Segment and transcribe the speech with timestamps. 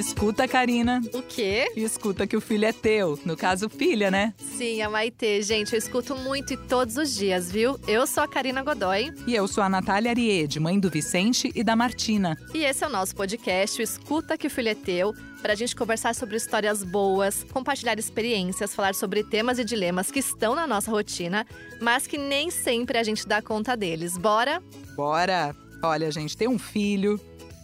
[0.00, 1.00] escuta, Karina.
[1.12, 1.70] O quê?
[1.76, 3.18] Escuta que o filho é teu.
[3.24, 4.34] No caso, filha, né?
[4.38, 5.42] Sim, a Maitê.
[5.42, 7.78] Gente, eu escuto muito e todos os dias, viu?
[7.86, 9.12] Eu sou a Karina Godoy.
[9.26, 12.36] E eu sou a Natália Ariede, mãe do Vicente e da Martina.
[12.54, 15.56] E esse é o nosso podcast, o Escuta que o Filho é Teu, para a
[15.56, 20.66] gente conversar sobre histórias boas, compartilhar experiências, falar sobre temas e dilemas que estão na
[20.66, 21.46] nossa rotina,
[21.80, 24.16] mas que nem sempre a gente dá conta deles.
[24.16, 24.62] Bora?
[24.96, 25.54] Bora!
[25.82, 27.18] Olha, gente, ter um filho,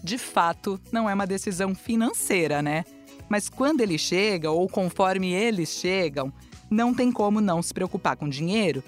[0.06, 2.84] de fato, não é uma decisão financeira, né?
[3.28, 6.32] Mas quando ele chega, ou conforme eles chegam,
[6.70, 8.84] não tem como não se preocupar com dinheiro.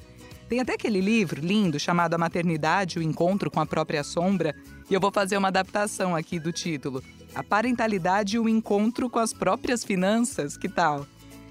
[0.48, 4.54] Tem até aquele livro lindo chamado A Maternidade, o Encontro com a Própria Sombra,
[4.88, 7.02] e eu vou fazer uma adaptação aqui do título.
[7.34, 11.04] A parentalidade e o encontro com as próprias finanças, que tal?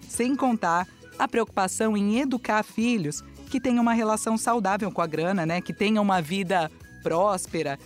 [0.07, 0.87] Sem contar
[1.19, 5.59] a preocupação em educar filhos que tenham uma relação saudável com a grana, né?
[5.59, 6.71] Que tenham uma vida
[7.03, 7.77] próspera.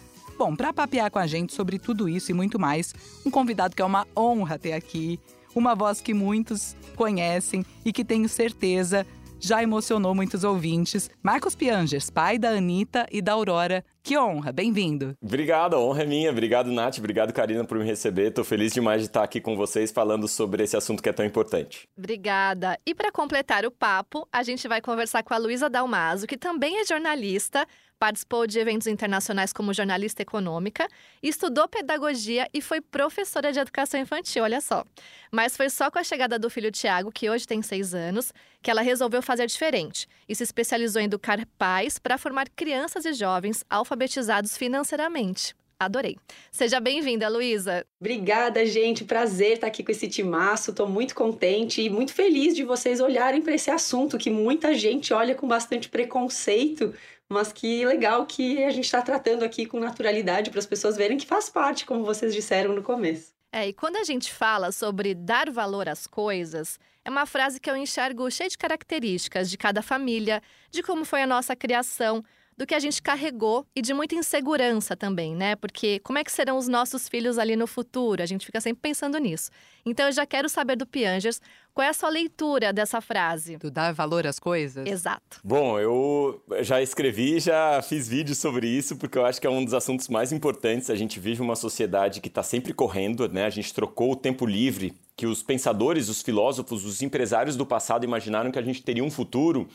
[0.43, 3.81] Bom, para papear com a gente sobre tudo isso e muito mais, um convidado que
[3.83, 5.19] é uma honra ter aqui,
[5.53, 9.05] uma voz que muitos conhecem e que tenho certeza
[9.39, 11.11] já emocionou muitos ouvintes.
[11.21, 13.83] Marcos Piangers, pai da Anitta e da Aurora.
[14.01, 15.15] Que honra, bem-vindo.
[15.21, 16.31] Obrigado, a honra é minha.
[16.31, 16.97] Obrigado, Nath.
[16.97, 18.29] Obrigado, Karina, por me receber.
[18.29, 21.25] Estou feliz demais de estar aqui com vocês falando sobre esse assunto que é tão
[21.25, 21.87] importante.
[21.95, 22.79] Obrigada.
[22.83, 26.79] E para completar o papo, a gente vai conversar com a Luísa Dalmaso, que também
[26.79, 27.67] é jornalista,
[28.01, 30.87] participou de eventos internacionais como jornalista econômica,
[31.21, 34.83] estudou pedagogia e foi professora de educação infantil, olha só.
[35.31, 38.71] Mas foi só com a chegada do filho Tiago, que hoje tem seis anos, que
[38.71, 43.63] ela resolveu fazer diferente e se especializou em educar pais para formar crianças e jovens
[43.69, 45.55] alfabetizados financeiramente.
[45.79, 46.15] Adorei.
[46.51, 47.85] Seja bem-vinda, Luísa.
[47.99, 49.03] Obrigada, gente.
[49.03, 50.71] Prazer estar aqui com esse timaço.
[50.71, 55.11] Estou muito contente e muito feliz de vocês olharem para esse assunto que muita gente
[55.11, 56.93] olha com bastante preconceito,
[57.31, 61.17] mas que legal que a gente está tratando aqui com naturalidade para as pessoas verem
[61.17, 63.33] que faz parte, como vocês disseram no começo.
[63.53, 67.69] É, e quando a gente fala sobre dar valor às coisas, é uma frase que
[67.69, 72.23] eu enxergo cheia de características de cada família, de como foi a nossa criação,
[72.61, 75.55] do que a gente carregou e de muita insegurança também, né?
[75.55, 78.21] Porque como é que serão os nossos filhos ali no futuro?
[78.21, 79.49] A gente fica sempre pensando nisso.
[79.83, 81.41] Então eu já quero saber do Piangers
[81.73, 83.57] qual é a sua leitura dessa frase.
[83.57, 84.85] Do dar valor às coisas?
[84.85, 85.39] Exato.
[85.43, 89.65] Bom, eu já escrevi, já fiz vídeos sobre isso, porque eu acho que é um
[89.65, 90.91] dos assuntos mais importantes.
[90.91, 93.45] A gente vive uma sociedade que está sempre correndo, né?
[93.45, 98.03] A gente trocou o tempo livre que os pensadores, os filósofos, os empresários do passado
[98.03, 99.67] imaginaram que a gente teria um futuro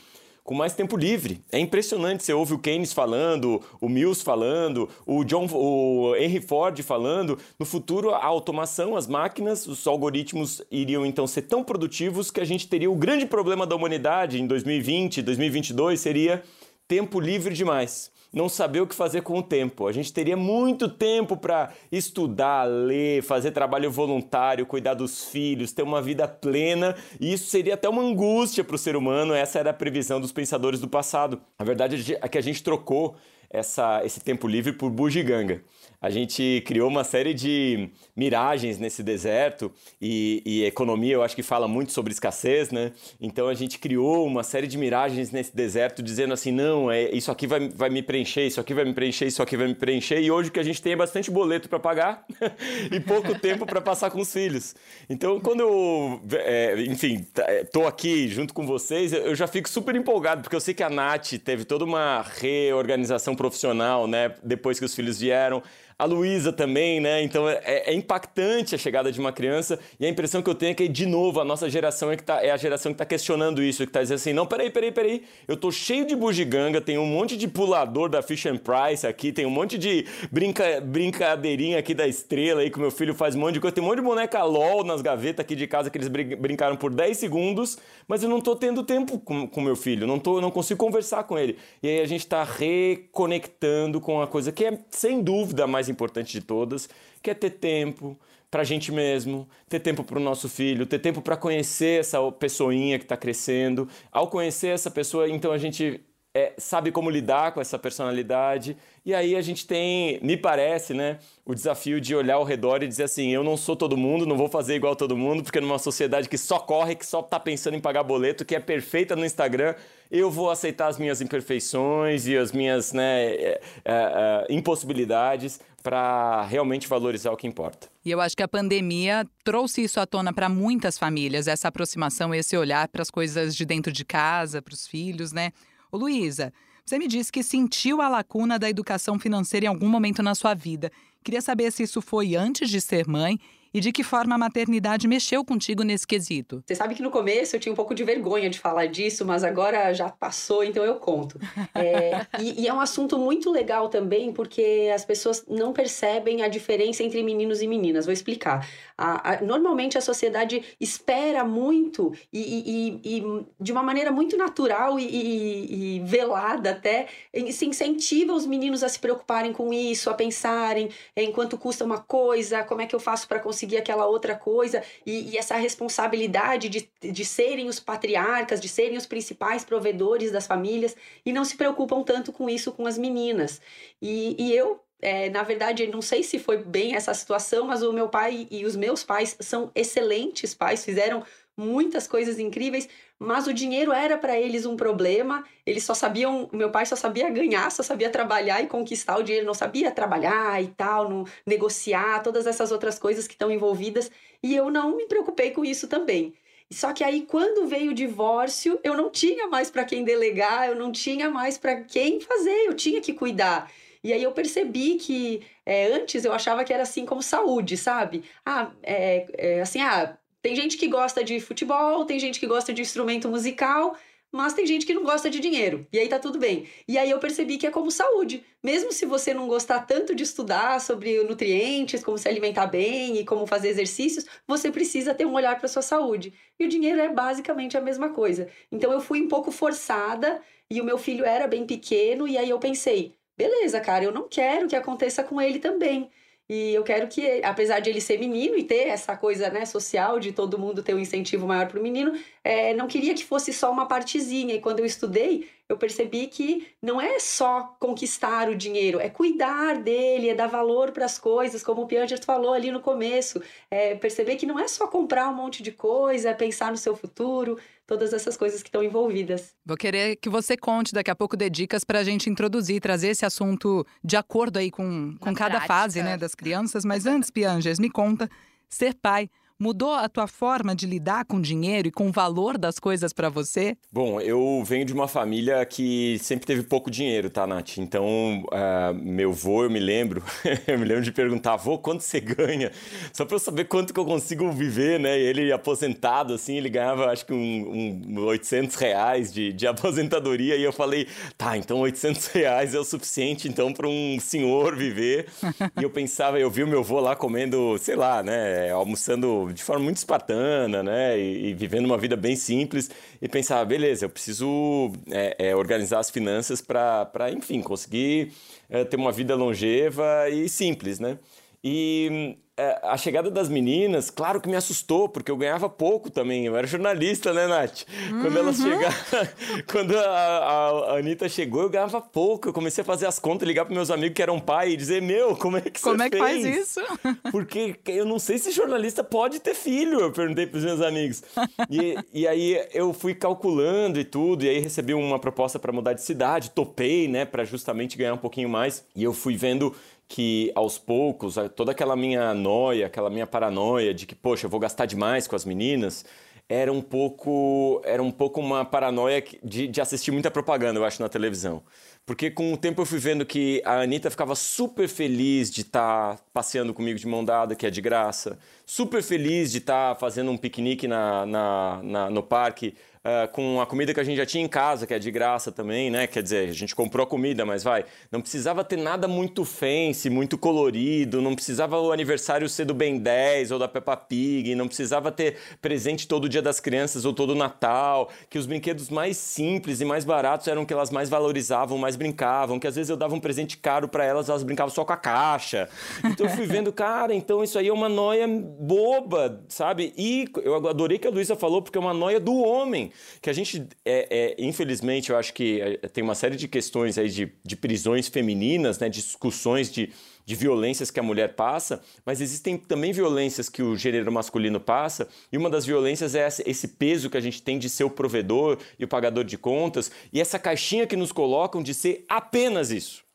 [0.47, 1.41] com mais tempo livre.
[1.51, 6.81] É impressionante, você ouve o Keynes falando, o Mills falando, o John, o Henry Ford
[6.83, 7.37] falando.
[7.59, 12.45] No futuro, a automação, as máquinas, os algoritmos iriam então ser tão produtivos que a
[12.45, 16.41] gente teria o grande problema da humanidade em 2020, 2022 seria
[16.87, 19.87] tempo livre demais não saber o que fazer com o tempo.
[19.87, 25.83] A gente teria muito tempo para estudar, ler, fazer trabalho voluntário, cuidar dos filhos, ter
[25.83, 29.33] uma vida plena, e isso seria até uma angústia para o ser humano.
[29.33, 31.41] Essa era a previsão dos pensadores do passado.
[31.57, 33.15] A verdade é que a gente trocou
[33.49, 35.63] essa, esse tempo livre por bugiganga
[35.99, 41.41] a gente criou uma série de miragens nesse deserto e, e, economia eu acho que
[41.41, 42.91] fala muito sobre escassez, né?
[43.19, 47.31] Então a gente criou uma série de miragens nesse deserto dizendo assim, não, é, isso
[47.31, 50.19] aqui vai, vai me preencher, isso aqui vai me preencher, isso aqui vai me preencher
[50.21, 52.23] e hoje o que a gente tem é bastante boleto para pagar
[52.91, 54.75] e pouco tempo para passar com os filhos.
[55.09, 57.25] Então quando eu, é, enfim,
[57.71, 60.89] tô aqui junto com vocês, eu já fico super empolgado porque eu sei que a
[60.89, 64.35] Nath teve toda uma reorganização profissional, né?
[64.43, 65.63] Depois que os filhos vieram
[65.99, 67.23] a Luísa também, né?
[67.23, 70.71] Então é, é, impactante a chegada de uma criança e a impressão que eu tenho
[70.71, 73.05] é que, de novo, a nossa geração é, que tá, é a geração que está
[73.05, 76.79] questionando isso, que está dizendo assim: não, peraí, peraí, peraí, eu tô cheio de bugiganga,
[76.79, 80.79] tem um monte de pulador da Fish and Price aqui, tem um monte de brinca,
[80.81, 83.87] brincadeirinha aqui da estrela aí que meu filho faz um monte de coisa, tem um
[83.87, 87.77] monte de boneca LOL nas gavetas aqui de casa que eles brincaram por 10 segundos,
[88.07, 91.23] mas eu não tô tendo tempo com, com meu filho, não, tô, não consigo conversar
[91.23, 91.57] com ele.
[91.81, 95.89] E aí a gente está reconectando com a coisa que é, sem dúvida, mais mais
[95.89, 96.89] importante de todas,
[97.21, 98.17] que é ter tempo
[98.49, 102.19] para a gente mesmo, ter tempo para o nosso filho, ter tempo para conhecer essa
[102.31, 103.87] pessoinha que está crescendo.
[104.11, 106.01] Ao conhecer essa pessoa, então a gente
[106.33, 108.77] é, sabe como lidar com essa personalidade.
[109.05, 112.87] E aí a gente tem, me parece, né, o desafio de olhar ao redor e
[112.87, 115.79] dizer assim: eu não sou todo mundo, não vou fazer igual todo mundo, porque numa
[115.79, 119.25] sociedade que só corre, que só está pensando em pagar boleto, que é perfeita no
[119.25, 119.75] Instagram,
[120.11, 126.43] eu vou aceitar as minhas imperfeições e as minhas né, é, é, é, impossibilidades para
[126.43, 127.87] realmente valorizar o que importa.
[128.03, 132.35] E eu acho que a pandemia trouxe isso à tona para muitas famílias, essa aproximação,
[132.35, 135.53] esse olhar para as coisas de dentro de casa, para os filhos, né?
[135.89, 136.51] Ô Luísa,
[136.85, 140.53] você me disse que sentiu a lacuna da educação financeira em algum momento na sua
[140.53, 140.91] vida.
[141.23, 143.39] Queria saber se isso foi antes de ser mãe
[143.73, 146.63] e de que forma a maternidade mexeu contigo nesse quesito.
[146.65, 149.43] Você sabe que no começo eu tinha um pouco de vergonha de falar disso, mas
[149.43, 151.39] agora já passou, então eu conto.
[151.73, 156.47] É, e, e, é um assunto muito legal também, porque as pessoas não percebem a
[156.47, 158.05] diferença entre meninos e meninas.
[158.05, 158.67] Vou explicar.
[158.97, 164.99] A, a, normalmente a sociedade espera muito e, e, e, de uma maneira muito natural
[164.99, 167.07] e, velada até,
[167.51, 171.99] se incentiva os meninos a se preocuparem com isso, a pensarem em quanto custa uma
[171.99, 176.89] coisa, como é que eu faço para conseguir aquela outra coisa, e, essa responsabilidade de,
[177.01, 180.95] de serem os patriarcas, de serem os principais provedores das famílias,
[181.25, 183.61] e não se preocupam tanto com isso com as meninas.
[184.01, 187.93] E, e eu é, na verdade, não sei se foi bem essa situação, mas o
[187.93, 191.23] meu pai e os meus pais são excelentes pais, fizeram
[191.55, 192.87] muitas coisas incríveis,
[193.19, 195.43] mas o dinheiro era para eles um problema.
[195.65, 199.45] Eles só sabiam, meu pai só sabia ganhar, só sabia trabalhar e conquistar o dinheiro,
[199.45, 204.11] não sabia trabalhar e tal, não negociar, todas essas outras coisas que estão envolvidas,
[204.41, 206.33] e eu não me preocupei com isso também.
[206.71, 210.75] Só que aí, quando veio o divórcio, eu não tinha mais para quem delegar, eu
[210.75, 213.71] não tinha mais para quem fazer, eu tinha que cuidar.
[214.03, 218.23] E aí eu percebi que é, antes eu achava que era assim como saúde, sabe?
[218.45, 222.73] Ah, é, é, assim, ah, tem gente que gosta de futebol, tem gente que gosta
[222.73, 223.95] de instrumento musical,
[224.31, 225.87] mas tem gente que não gosta de dinheiro.
[225.91, 226.67] E aí tá tudo bem.
[226.87, 228.43] E aí eu percebi que é como saúde.
[228.61, 233.25] Mesmo se você não gostar tanto de estudar sobre nutrientes, como se alimentar bem e
[233.25, 236.33] como fazer exercícios, você precisa ter um olhar para sua saúde.
[236.59, 238.49] E o dinheiro é basicamente a mesma coisa.
[238.71, 242.49] Então eu fui um pouco forçada e o meu filho era bem pequeno e aí
[242.49, 246.09] eu pensei, beleza, cara, eu não quero que aconteça com ele também.
[246.49, 250.17] E eu quero que, apesar de ele ser menino e ter essa coisa né, social
[250.17, 253.51] de todo mundo ter um incentivo maior para o menino, é, não queria que fosse
[253.51, 254.55] só uma partezinha.
[254.55, 259.77] E quando eu estudei, eu percebi que não é só conquistar o dinheiro, é cuidar
[259.77, 263.41] dele, é dar valor para as coisas, como o Piaget falou ali no começo.
[263.69, 266.95] É perceber que não é só comprar um monte de coisa, é pensar no seu
[266.95, 269.53] futuro, todas essas coisas que estão envolvidas.
[269.65, 273.09] Vou querer que você conte daqui a pouco de dicas para a gente introduzir, trazer
[273.09, 275.73] esse assunto de acordo aí com, com cada prática.
[275.73, 276.85] fase né, das crianças.
[276.85, 278.29] Mas antes, Pianges, me conta,
[278.69, 282.77] ser pai Mudou a tua forma de lidar com dinheiro e com o valor das
[282.77, 283.75] coisas para você?
[283.91, 287.79] Bom, eu venho de uma família que sempre teve pouco dinheiro, tá, Nath?
[287.79, 290.23] Então, uh, meu vô, eu me lembro,
[290.67, 292.71] eu me lembro de perguntar, vô, quanto você ganha?
[293.11, 295.19] Só para eu saber quanto que eu consigo viver, né?
[295.19, 300.55] E ele, aposentado, assim, ele ganhava, acho que um, um 800 reais de, de aposentadoria.
[300.55, 305.25] E eu falei, tá, então 800 reais é o suficiente, então, para um senhor viver.
[305.79, 308.69] e eu pensava, eu vi o meu vô lá comendo, sei lá, né?
[308.69, 311.19] Almoçando de forma muito espartana, né?
[311.19, 312.89] E, e, vivendo uma vida bem simples
[313.21, 318.31] e pensar, beleza, eu preciso é, é, organizar as finanças para, enfim, conseguir
[318.69, 321.17] é, ter uma vida longeva e simples, né?
[321.63, 322.37] E
[322.81, 326.45] a chegada das meninas, claro que me assustou, porque eu ganhava pouco também.
[326.45, 327.83] Eu era jornalista, né, Nath?
[328.11, 328.21] Uhum.
[328.21, 328.69] Quando elas uhum.
[328.71, 328.97] chegaram.
[329.71, 332.49] Quando a, a, a, Anitta chegou, eu ganhava pouco.
[332.49, 335.01] Eu comecei a fazer as contas, ligar para meus amigos que eram pai e dizer:
[335.01, 336.19] Meu, como é que como você fez?
[336.19, 336.81] Como é que faz isso?
[337.31, 341.21] Porque eu não sei se jornalista pode ter filho, eu perguntei para os meus amigos.
[341.69, 345.93] E, e aí eu fui calculando e tudo, e aí recebi uma proposta para mudar
[345.93, 348.83] de cidade, topei, né, para justamente ganhar um pouquinho mais.
[348.95, 349.75] E eu fui vendo
[350.07, 354.59] que aos poucos, toda aquela minha noia, aquela minha paranoia de que, poxa, eu vou
[354.59, 356.05] gastar demais com as meninas,
[356.49, 361.01] era um pouco, era um pouco uma paranoia de, de assistir muita propaganda, eu acho,
[361.01, 361.61] na televisão.
[362.05, 366.15] Porque com o tempo eu fui vendo que a Anitta ficava super feliz de estar
[366.15, 369.99] tá passeando comigo de mão dada, que é de graça, super feliz de estar tá
[369.99, 372.75] fazendo um piquenique na, na, na no parque
[373.07, 375.51] uh, com a comida que a gente já tinha em casa, que é de graça
[375.51, 376.05] também, né?
[376.05, 377.85] Quer dizer, a gente comprou a comida, mas vai.
[378.11, 382.97] Não precisava ter nada muito fancy, muito colorido, não precisava o aniversário ser do Ben
[382.97, 387.33] 10 ou da Peppa Pig, não precisava ter presente todo dia das crianças ou todo
[387.33, 391.95] Natal, que os brinquedos mais simples e mais baratos eram que elas mais valorizavam, mais
[391.95, 394.93] brincavam, que às vezes eu dava um presente caro para elas, elas brincavam só com
[394.93, 395.69] a caixa.
[396.03, 399.93] Então eu fui vendo, cara, então isso aí é uma noia boba, sabe?
[399.97, 403.33] E eu adorei que a Luísa falou, porque é uma noia do homem que a
[403.33, 407.31] gente, é, é, infelizmente, eu acho que é, tem uma série de questões aí de,
[407.43, 409.91] de prisões femininas, né, discussões de,
[410.25, 415.07] de violências que a mulher passa, mas existem também violências que o gênero masculino passa,
[415.31, 418.57] e uma das violências é esse peso que a gente tem de ser o provedor
[418.77, 423.07] e o pagador de contas, e essa caixinha que nos colocam de ser apenas isso.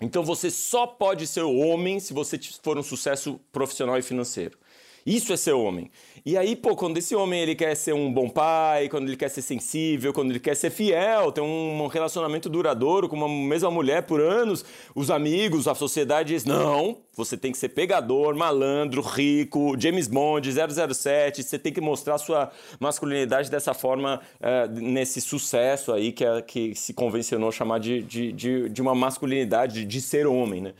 [0.00, 4.58] Então você só pode ser homem se você for um sucesso profissional e financeiro.
[5.06, 5.90] Isso é ser homem.
[6.24, 9.28] E aí, pô, quando esse homem ele quer ser um bom pai, quando ele quer
[9.28, 14.04] ser sensível, quando ele quer ser fiel, ter um relacionamento duradouro com uma mesma mulher
[14.04, 14.64] por anos,
[14.94, 20.48] os amigos, a sociedade diz: não, você tem que ser pegador, malandro, rico, James Bond,
[20.48, 26.40] 007, você tem que mostrar sua masculinidade dessa forma, uh, nesse sucesso aí que, é,
[26.40, 30.74] que se convencionou chamar de, de, de, de uma masculinidade, de ser homem, né?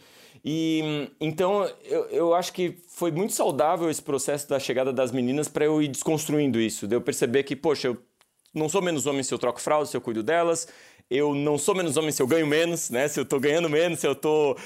[0.45, 5.49] E então eu, eu acho que foi muito saudável esse processo da chegada das meninas
[5.49, 6.89] para eu ir desconstruindo isso.
[6.89, 7.99] De eu perceber que, poxa, eu
[8.55, 10.67] não sou menos homem se eu troco fralda, se eu cuido delas.
[11.09, 13.07] Eu não sou menos homem se eu ganho menos, né?
[13.07, 14.57] Se eu tô ganhando menos, se eu tô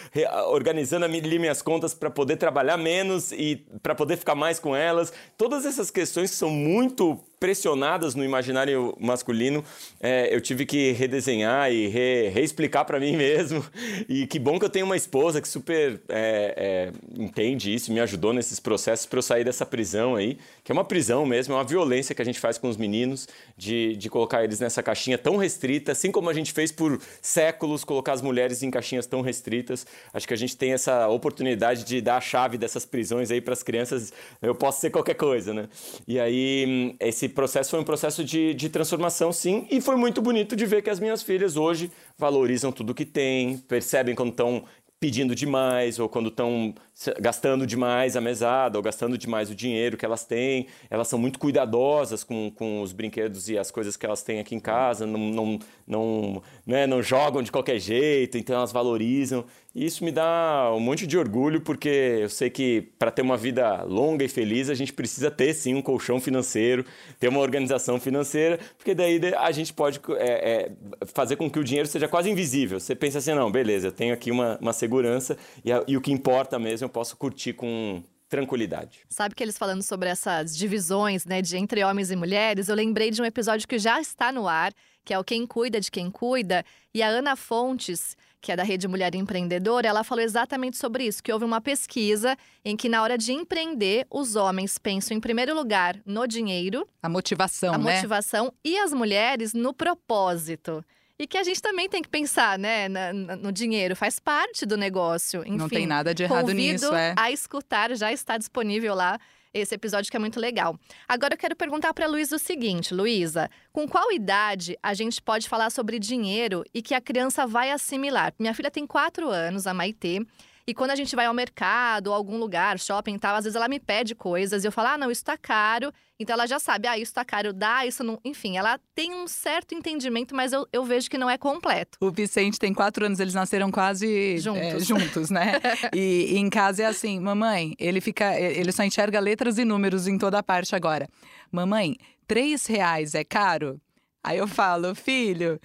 [0.50, 5.12] organizando ali minhas contas para poder trabalhar menos e para poder ficar mais com elas.
[5.37, 9.64] Todas essas questões que são muito pressionadas no imaginário masculino,
[10.00, 13.64] é, eu tive que redesenhar e re, reexplicar para mim mesmo.
[14.09, 18.00] E que bom que eu tenho uma esposa que super é, é, entende isso, me
[18.00, 21.57] ajudou nesses processos para eu sair dessa prisão aí, que é uma prisão mesmo, é
[21.57, 25.19] uma violência que a gente faz com os meninos, de, de colocar eles nessa caixinha
[25.19, 29.21] tão restrita, assim como a gente fez por séculos, colocar as mulheres em caixinhas tão
[29.21, 29.87] restritas.
[30.12, 33.52] Acho que a gente tem essa oportunidade de dar a chave dessas prisões aí para
[33.52, 34.12] as crianças.
[34.40, 35.69] Eu posso ser qualquer coisa, né?
[36.07, 40.23] E aí, esse esse processo foi um processo de, de transformação, sim, e foi muito
[40.23, 44.64] bonito de ver que as minhas filhas hoje valorizam tudo que têm, percebem quando estão
[44.99, 46.75] pedindo demais ou quando estão
[47.21, 50.68] gastando demais a mesada ou gastando demais o dinheiro que elas têm.
[50.88, 54.54] Elas são muito cuidadosas com, com os brinquedos e as coisas que elas têm aqui
[54.54, 59.45] em casa, não, não, não, né, não jogam de qualquer jeito, então elas valorizam.
[59.76, 63.37] E isso me dá um monte de orgulho, porque eu sei que para ter uma
[63.37, 66.83] vida longa e feliz, a gente precisa ter sim um colchão financeiro,
[67.21, 70.73] ter uma organização financeira, porque daí a gente pode é, é,
[71.04, 72.80] fazer com que o dinheiro seja quase invisível.
[72.80, 76.11] Você pensa assim, não, beleza, eu tenho aqui uma, uma segurança e, e o que
[76.11, 79.00] importa mesmo eu posso curtir com tranquilidade.
[79.11, 83.11] Sabe que eles falando sobre essas divisões, né, de entre homens e mulheres, eu lembrei
[83.11, 84.73] de um episódio que já está no ar,
[85.04, 86.64] que é o Quem Cuida de Quem Cuida,
[86.95, 88.16] e a Ana Fontes,
[88.47, 92.38] que é da Rede Mulher Empreendedora, ela falou exatamente sobre isso, que houve uma pesquisa
[92.65, 97.09] em que na hora de empreender, os homens pensam em primeiro lugar no dinheiro, a
[97.09, 97.97] motivação, a né?
[97.97, 100.85] motivação e as mulheres no propósito.
[101.19, 104.76] E que a gente também tem que pensar, né, na, no dinheiro, faz parte do
[104.76, 105.41] negócio.
[105.41, 107.17] Enfim, Não tem nada de errado nisso, é.
[107.19, 109.19] a escutar, já está disponível lá
[109.61, 110.79] esse episódio que é muito legal.
[111.09, 115.49] Agora eu quero perguntar para Luísa o seguinte, Luísa, com qual idade a gente pode
[115.49, 118.33] falar sobre dinheiro e que a criança vai assimilar?
[118.39, 120.21] Minha filha tem quatro anos, a Maitê,
[120.69, 123.69] e quando a gente vai ao mercado algum lugar, shopping e tal, às vezes ela
[123.69, 125.93] me pede coisas e eu falo, ah, não, isso tá caro.
[126.19, 128.19] Então ela já sabe, ah, isso tá caro, dá, isso não.
[128.25, 131.97] Enfim, ela tem um certo entendimento, mas eu, eu vejo que não é completo.
[132.01, 135.53] O Vicente tem quatro anos, eles nasceram quase juntos, é, juntos né?
[135.95, 138.35] e, e em casa é assim, mamãe, ele fica.
[138.39, 141.09] Ele só enxerga letras e números em toda parte agora.
[141.53, 141.97] Mamãe,
[142.27, 143.81] três reais é caro?
[144.26, 145.61] Aí eu falo, filho,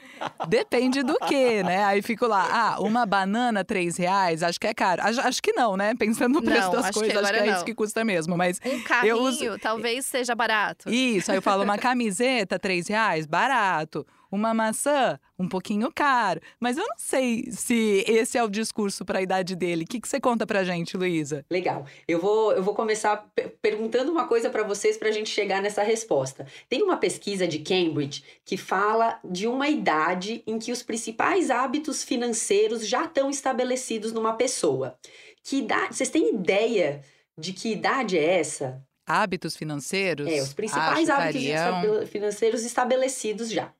[0.47, 1.83] depende do que, né?
[1.83, 5.01] Aí fico lá, ah, uma banana, três reais, acho que é caro.
[5.01, 5.95] Acho, acho que não, né?
[5.95, 7.55] Pensando no preço não, das acho coisas, que acho que é não.
[7.55, 8.37] isso que custa mesmo.
[8.37, 9.57] Mas um carrinho, uso...
[9.57, 10.87] talvez seja barato.
[10.91, 14.05] Isso, aí eu falo, uma camiseta, três reais, barato.
[14.31, 16.39] Uma maçã, um pouquinho caro.
[16.57, 19.83] Mas eu não sei se esse é o discurso para a idade dele.
[19.83, 21.45] O que, que você conta pra gente, Luísa?
[21.51, 21.85] Legal.
[22.07, 23.29] Eu vou, eu vou começar
[23.61, 26.47] perguntando uma coisa para vocês para a gente chegar nessa resposta.
[26.69, 32.03] Tem uma pesquisa de Cambridge que fala de uma idade em que os principais hábitos
[32.03, 34.97] financeiros já estão estabelecidos numa pessoa.
[35.43, 35.95] Que idade?
[35.95, 37.01] Vocês têm ideia
[37.37, 38.81] de que idade é essa?
[39.05, 40.27] Hábitos financeiros?
[40.27, 43.73] É, os principais hábitos financeiros estabelecidos já.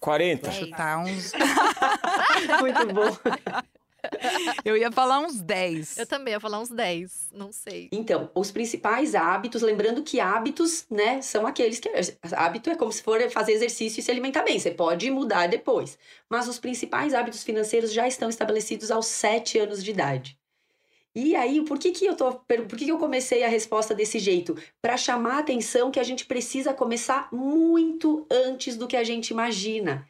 [0.00, 0.50] 40.
[0.50, 1.32] Vou chutar uns.
[2.60, 3.16] Muito bom.
[4.64, 5.98] Eu ia falar uns 10.
[5.98, 7.88] Eu também ia falar uns 10, não sei.
[7.92, 11.90] Então, os principais hábitos, lembrando que hábitos, né, são aqueles que.
[12.34, 14.58] Hábito é como se for fazer exercício e se alimentar bem.
[14.58, 15.98] Você pode mudar depois.
[16.28, 20.39] Mas os principais hábitos financeiros já estão estabelecidos aos 7 anos de idade.
[21.14, 24.18] E aí, por que, que eu tô, por que, que eu comecei a resposta desse
[24.18, 24.56] jeito?
[24.80, 29.30] Para chamar a atenção que a gente precisa começar muito antes do que a gente
[29.30, 30.08] imagina.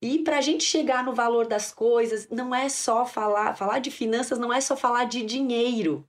[0.00, 3.90] E para a gente chegar no valor das coisas, não é só falar, falar de
[3.90, 6.06] finanças, não é só falar de dinheiro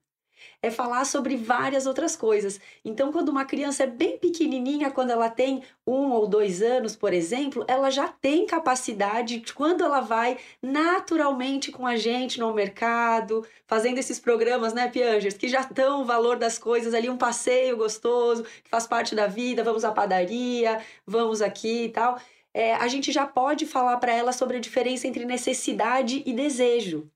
[0.64, 2.58] é falar sobre várias outras coisas.
[2.86, 7.12] Então, quando uma criança é bem pequenininha, quando ela tem um ou dois anos, por
[7.14, 13.98] exemplo, ela já tem capacidade, quando ela vai naturalmente com a gente no mercado, fazendo
[13.98, 18.44] esses programas, né, Piangers, que já estão o valor das coisas ali, um passeio gostoso,
[18.64, 22.18] que faz parte da vida, vamos à padaria, vamos aqui e tal.
[22.54, 27.12] É, a gente já pode falar para ela sobre a diferença entre necessidade e desejo.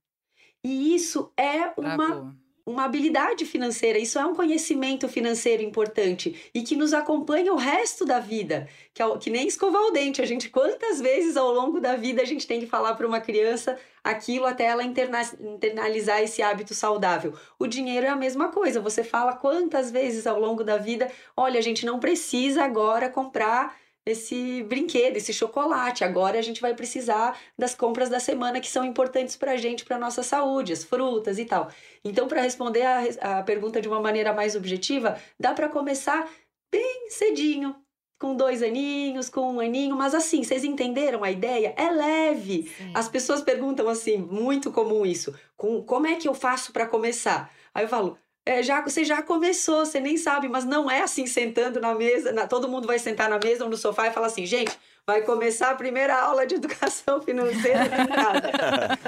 [0.61, 2.35] E isso é uma
[2.67, 8.05] uma habilidade financeira, isso é um conhecimento financeiro importante e que nos acompanha o resto
[8.05, 10.21] da vida, que, é, que nem escovar o dente.
[10.21, 13.21] A gente, quantas vezes ao longo da vida a gente tem que falar para uma
[13.21, 17.33] criança aquilo até ela interna, internalizar esse hábito saudável?
[17.57, 21.57] O dinheiro é a mesma coisa, você fala quantas vezes ao longo da vida: olha,
[21.57, 23.77] a gente não precisa agora comprar
[24.09, 26.03] esse brinquedo, esse chocolate.
[26.03, 29.85] Agora a gente vai precisar das compras da semana que são importantes para a gente,
[29.85, 31.69] para nossa saúde, as frutas e tal.
[32.03, 36.29] Então, para responder a, a pergunta de uma maneira mais objetiva, dá para começar
[36.71, 37.75] bem cedinho,
[38.19, 41.73] com dois aninhos, com um aninho, mas assim, vocês entenderam a ideia?
[41.77, 42.71] É leve.
[42.75, 42.91] Sim.
[42.93, 47.51] As pessoas perguntam assim, muito comum isso, com, como é que eu faço para começar?
[47.73, 51.27] Aí eu falo, é, já, você já começou, você nem sabe, mas não é assim
[51.27, 54.27] sentando na mesa, na, todo mundo vai sentar na mesa ou no sofá e falar
[54.27, 54.71] assim, gente,
[55.05, 58.49] vai começar a primeira aula de educação financeira casa.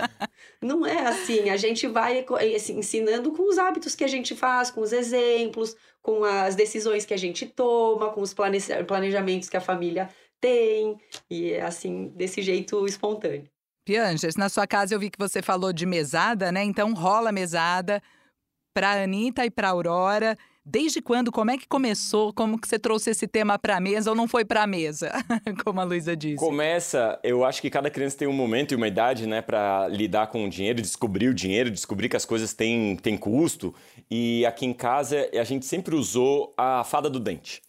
[0.61, 4.69] não é assim, a gente vai assim, ensinando com os hábitos que a gente faz,
[4.69, 9.61] com os exemplos, com as decisões que a gente toma, com os planejamentos que a
[9.61, 10.09] família
[10.41, 10.97] tem,
[11.29, 13.49] e é assim, desse jeito espontâneo.
[13.85, 16.61] Pianges, na sua casa eu vi que você falou de mesada, né?
[16.63, 18.03] Então rola mesada
[18.79, 20.37] para a Anitta e para a Aurora.
[20.65, 21.33] Desde quando?
[21.33, 22.31] Como é que começou?
[22.31, 25.11] Como que você trouxe esse tema para a mesa ou não foi para a mesa,
[25.65, 26.37] como a Luísa disse?
[26.37, 30.27] Começa, eu acho que cada criança tem um momento e uma idade, né, para lidar
[30.27, 33.75] com o dinheiro, descobrir o dinheiro, descobrir que as coisas têm, têm custo.
[34.09, 37.61] E aqui em casa a gente sempre usou a fada do dente.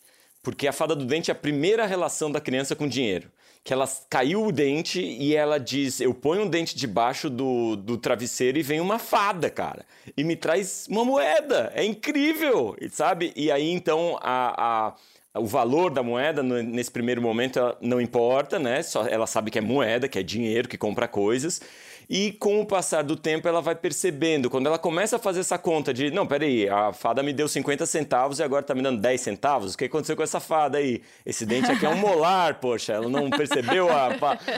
[0.44, 3.88] Porque a fada do dente é a primeira relação da criança com dinheiro que ela
[4.08, 8.62] caiu o dente e ela diz: Eu ponho um dente debaixo do, do travesseiro e
[8.62, 9.84] vem uma fada, cara.
[10.16, 11.70] E me traz uma moeda.
[11.74, 13.32] É incrível, sabe?
[13.36, 14.94] E aí então a, a
[15.32, 18.82] o valor da moeda nesse primeiro momento não importa, né?
[18.82, 21.60] Só ela sabe que é moeda, que é dinheiro, que compra coisas.
[22.12, 25.56] E com o passar do tempo, ela vai percebendo, quando ela começa a fazer essa
[25.56, 29.00] conta de, não, peraí, a fada me deu 50 centavos e agora tá me dando
[29.00, 31.02] 10 centavos, o que aconteceu com essa fada aí?
[31.24, 34.08] Esse dente aqui é um molar, poxa, ela não percebeu a,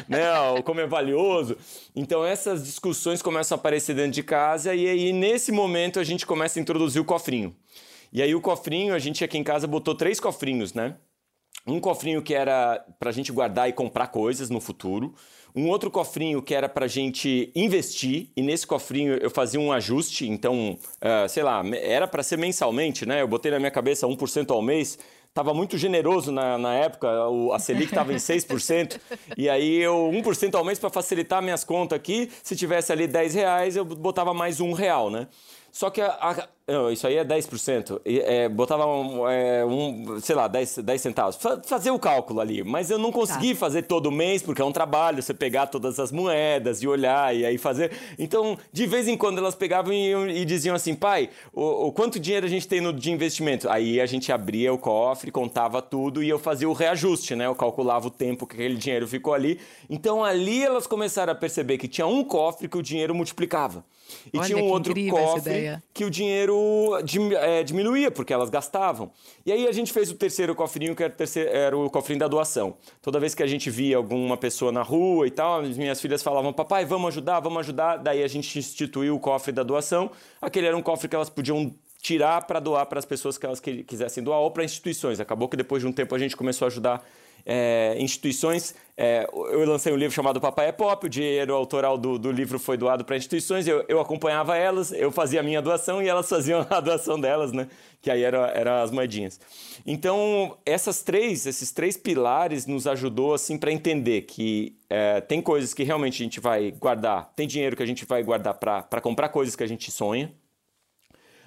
[0.08, 0.22] né,
[0.64, 1.58] como é valioso.
[1.94, 6.24] Então essas discussões começam a aparecer dentro de casa e aí nesse momento a gente
[6.24, 7.54] começa a introduzir o cofrinho.
[8.10, 10.96] E aí o cofrinho, a gente aqui em casa botou três cofrinhos, né?
[11.66, 15.14] Um cofrinho que era para a gente guardar e comprar coisas no futuro
[15.54, 20.28] um outro cofrinho que era para gente investir, e nesse cofrinho eu fazia um ajuste,
[20.28, 23.20] então, uh, sei lá, era para ser mensalmente, né?
[23.20, 27.52] Eu botei na minha cabeça 1% ao mês, estava muito generoso na, na época, o,
[27.52, 28.98] a Selic estava em 6%,
[29.36, 33.34] e aí eu 1% ao mês para facilitar minhas contas aqui, se tivesse ali 10
[33.34, 35.28] reais, eu botava mais um real, né?
[35.70, 36.48] Só que a, a,
[36.92, 38.00] isso aí é 10%.
[38.04, 41.38] É, botava um, é, um, sei lá, 10, 10 centavos.
[41.64, 42.62] Fazer o cálculo ali.
[42.62, 43.60] Mas eu não consegui tá.
[43.60, 47.44] fazer todo mês, porque é um trabalho, você pegar todas as moedas e olhar e
[47.44, 47.90] aí fazer.
[48.18, 52.20] Então, de vez em quando elas pegavam e, e diziam assim, pai, o, o, quanto
[52.20, 53.68] dinheiro a gente tem no, de investimento?
[53.68, 57.46] Aí a gente abria o cofre, contava tudo e eu fazia o reajuste, né?
[57.46, 59.58] Eu calculava o tempo que aquele dinheiro ficou ali.
[59.90, 63.84] Então ali elas começaram a perceber que tinha um cofre que o dinheiro multiplicava.
[64.32, 66.51] E Olha, tinha um outro cofre que o dinheiro
[67.40, 69.10] é, diminuía, porque elas gastavam.
[69.44, 72.18] E aí a gente fez o terceiro cofrinho, que era o, terceiro, era o cofrinho
[72.18, 72.76] da doação.
[73.00, 76.22] Toda vez que a gente via alguma pessoa na rua e tal, as minhas filhas
[76.22, 77.96] falavam, papai, vamos ajudar, vamos ajudar.
[77.96, 80.10] Daí a gente instituiu o cofre da doação.
[80.40, 83.60] Aquele era um cofre que elas podiam tirar para doar para as pessoas que elas
[83.60, 85.20] quisessem doar ou para instituições.
[85.20, 87.04] Acabou que depois de um tempo a gente começou a ajudar
[87.44, 88.74] é, instituições.
[88.96, 92.58] É, eu lancei um livro chamado Papai é Pop, o dinheiro autoral do, do livro
[92.58, 96.28] foi doado para instituições, eu, eu, acompanhava elas, eu fazia a minha doação e elas
[96.30, 97.68] faziam a doação delas, né?
[98.02, 99.40] Que aí eram era as moedinhas.
[99.86, 105.72] Então, essas três, esses três pilares nos ajudou assim para entender que é, tem coisas
[105.72, 109.30] que realmente a gente vai guardar, tem dinheiro que a gente vai guardar para comprar
[109.30, 110.32] coisas que a gente sonha,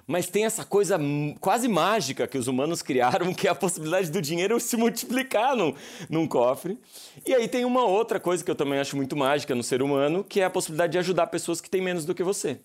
[0.07, 0.99] mas tem essa coisa
[1.39, 5.73] quase mágica que os humanos criaram, que é a possibilidade do dinheiro se multiplicar num,
[6.09, 6.77] num cofre.
[7.25, 10.23] E aí tem uma outra coisa que eu também acho muito mágica no ser humano,
[10.23, 12.59] que é a possibilidade de ajudar pessoas que têm menos do que você.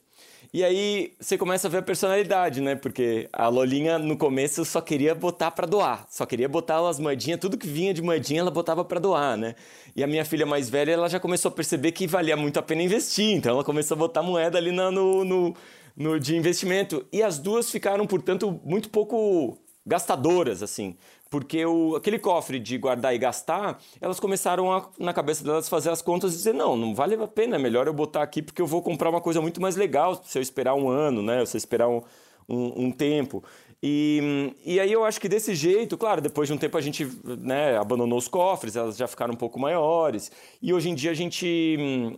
[0.53, 2.75] E aí você começa a ver a personalidade, né?
[2.75, 7.39] Porque a Lolinha no começo só queria botar para doar, só queria botar as moedinhas,
[7.39, 9.55] tudo que vinha de moedinha ela botava para doar, né?
[9.95, 12.63] E a minha filha mais velha, ela já começou a perceber que valia muito a
[12.63, 15.57] pena investir, então ela começou a botar moeda ali no, no, no,
[16.21, 17.07] de investimento.
[17.13, 20.97] E as duas ficaram, portanto, muito pouco gastadoras, assim.
[21.29, 25.91] Porque o, aquele cofre de guardar e gastar, elas começaram a, na cabeça delas, fazer
[25.91, 28.61] as contas e dizer: não, não vale a pena, é melhor eu botar aqui porque
[28.61, 31.45] eu vou comprar uma coisa muito mais legal se eu esperar um ano, né?
[31.47, 32.03] Se eu esperar um,
[32.49, 33.43] um, um tempo.
[33.83, 37.09] E, e aí eu acho que desse jeito, claro, depois de um tempo a gente
[37.25, 40.31] né, abandonou os cofres, elas já ficaram um pouco maiores.
[40.61, 42.15] E hoje em dia a gente hum,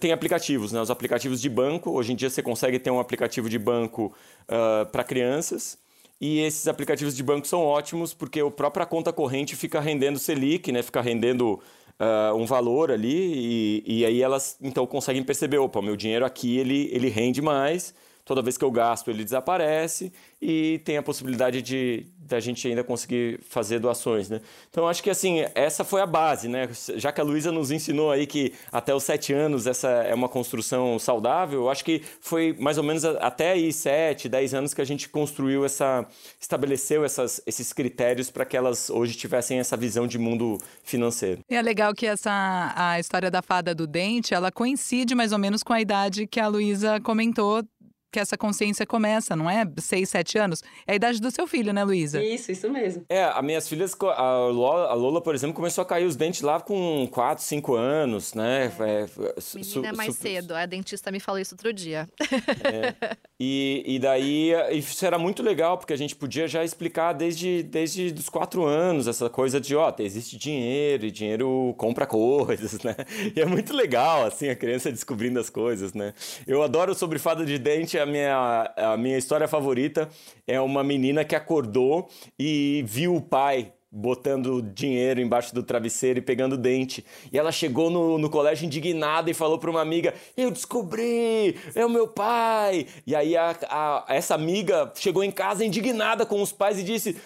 [0.00, 0.80] tem aplicativos, né?
[0.80, 1.90] Os aplicativos de banco.
[1.90, 5.76] Hoje em dia você consegue ter um aplicativo de banco uh, para crianças.
[6.18, 10.72] E esses aplicativos de banco são ótimos porque a própria conta corrente fica rendendo Selic,
[10.72, 10.82] né?
[10.82, 11.60] Fica rendendo
[12.00, 16.56] uh, um valor ali e, e aí elas então conseguem perceber, opa, meu dinheiro aqui
[16.56, 17.92] ele, ele rende mais
[18.24, 22.82] toda vez que eu gasto ele desaparece e tem a possibilidade de da gente ainda
[22.82, 24.40] conseguir fazer doações, né?
[24.70, 26.68] Então acho que assim essa foi a base, né?
[26.96, 30.28] Já que a Luísa nos ensinou aí que até os sete anos essa é uma
[30.28, 34.84] construção saudável, acho que foi mais ou menos até aí sete, dez anos que a
[34.84, 36.06] gente construiu essa,
[36.40, 41.40] estabeleceu essas, esses critérios para que elas hoje tivessem essa visão de mundo financeiro.
[41.50, 45.38] E é legal que essa a história da fada do dente, ela coincide mais ou
[45.38, 47.62] menos com a idade que a Luísa comentou
[48.12, 49.64] que essa consciência começa, não é?
[49.78, 50.62] Seis, sete anos.
[50.86, 52.22] É a idade do seu filho, né, Luísa?
[52.22, 53.04] Isso, isso mesmo.
[53.08, 56.42] É, as minhas filhas, a Lola, a Lola, por exemplo, começou a cair os dentes
[56.42, 58.70] lá com quatro, cinco anos, né?
[58.78, 58.92] É.
[58.92, 59.06] É,
[59.54, 62.06] Menina é mais cedo, a dentista me falou isso outro dia.
[62.20, 63.16] É.
[63.40, 68.14] E, e daí, isso era muito legal, porque a gente podia já explicar desde, desde
[68.16, 72.94] os quatro anos, essa coisa de, ó, existe dinheiro, e dinheiro compra coisas, né?
[73.34, 76.14] E é muito legal, assim, a criança descobrindo as coisas, né?
[76.46, 80.08] Eu adoro sobre fada de dente, a minha, a minha história favorita
[80.46, 86.22] é uma menina que acordou e viu o pai botando dinheiro embaixo do travesseiro e
[86.22, 87.04] pegando dente.
[87.30, 91.84] E ela chegou no, no colégio indignada e falou para uma amiga: Eu descobri, é
[91.84, 92.86] o meu pai.
[93.06, 97.16] E aí a, a, essa amiga chegou em casa indignada com os pais e disse: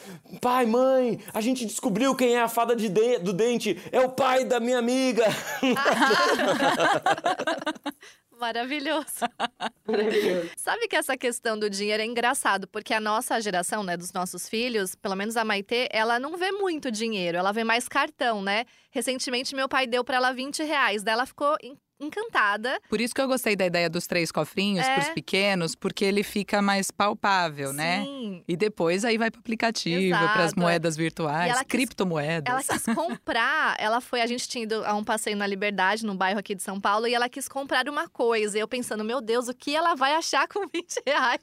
[0.41, 4.09] Pai, mãe, a gente descobriu quem é a fada de de, do dente, é o
[4.09, 5.25] pai da minha amiga.
[8.39, 9.27] Maravilhoso.
[9.87, 10.51] Maravilhoso.
[10.57, 14.49] Sabe que essa questão do dinheiro é engraçado, porque a nossa geração, né, dos nossos
[14.49, 18.65] filhos, pelo menos a Maitê, ela não vê muito dinheiro, ela vê mais cartão, né?
[18.97, 21.55] Recentemente, meu pai deu para ela 20 reais, daí ela ficou
[22.01, 22.81] encantada.
[22.89, 24.95] Por isso que eu gostei da ideia dos três cofrinhos é.
[24.95, 27.77] para os pequenos, porque ele fica mais palpável, Sim.
[27.77, 28.07] né?
[28.49, 32.51] E depois aí vai para o aplicativo, para as moedas virtuais, ela criptomoedas.
[32.51, 36.15] Ela quis comprar, ela foi, a gente tinha ido a um passeio na Liberdade, no
[36.15, 38.57] bairro aqui de São Paulo, e ela quis comprar uma coisa.
[38.57, 41.43] E eu pensando, meu Deus, o que ela vai achar com 20 reais?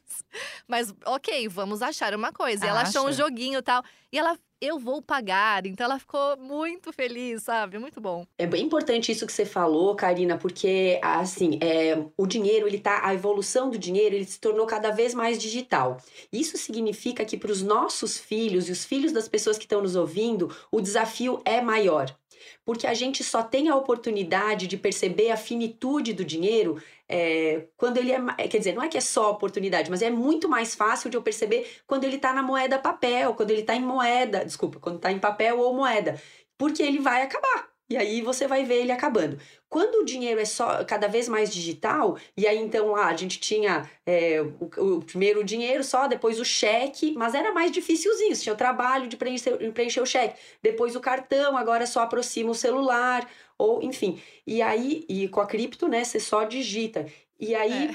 [0.68, 2.66] Mas ok, vamos achar uma coisa.
[2.66, 3.84] E ela achou um joguinho e tal.
[4.12, 5.66] E ela eu vou pagar.
[5.66, 7.78] Então ela ficou muito feliz, sabe?
[7.78, 8.26] Muito bom.
[8.38, 13.02] É bem importante isso que você falou, Karina, porque assim, é, o dinheiro, ele tá
[13.04, 15.98] a evolução do dinheiro, ele se tornou cada vez mais digital.
[16.32, 19.96] Isso significa que para os nossos filhos e os filhos das pessoas que estão nos
[19.96, 22.16] ouvindo, o desafio é maior
[22.66, 27.98] porque a gente só tem a oportunidade de perceber a finitude do dinheiro é, quando
[27.98, 28.48] ele é.
[28.48, 31.22] Quer dizer, não é que é só oportunidade, mas é muito mais fácil de eu
[31.22, 35.12] perceber quando ele está na moeda papel, quando ele está em moeda, desculpa, quando está
[35.12, 36.22] em papel ou moeda,
[36.58, 37.73] porque ele vai acabar.
[37.94, 39.38] E aí você vai ver ele acabando.
[39.70, 43.40] Quando o dinheiro é só cada vez mais digital, e aí então lá a gente
[43.40, 48.52] tinha é, o, o, primeiro dinheiro só, depois o cheque, mas era mais dificilzinho, tinha
[48.54, 50.40] o trabalho de preencher, preencher o cheque.
[50.60, 53.30] Depois o cartão, agora só aproxima o celular,
[53.60, 54.20] ou enfim.
[54.48, 57.06] E aí, e com a cripto, né, você só digita.
[57.40, 57.90] E aí,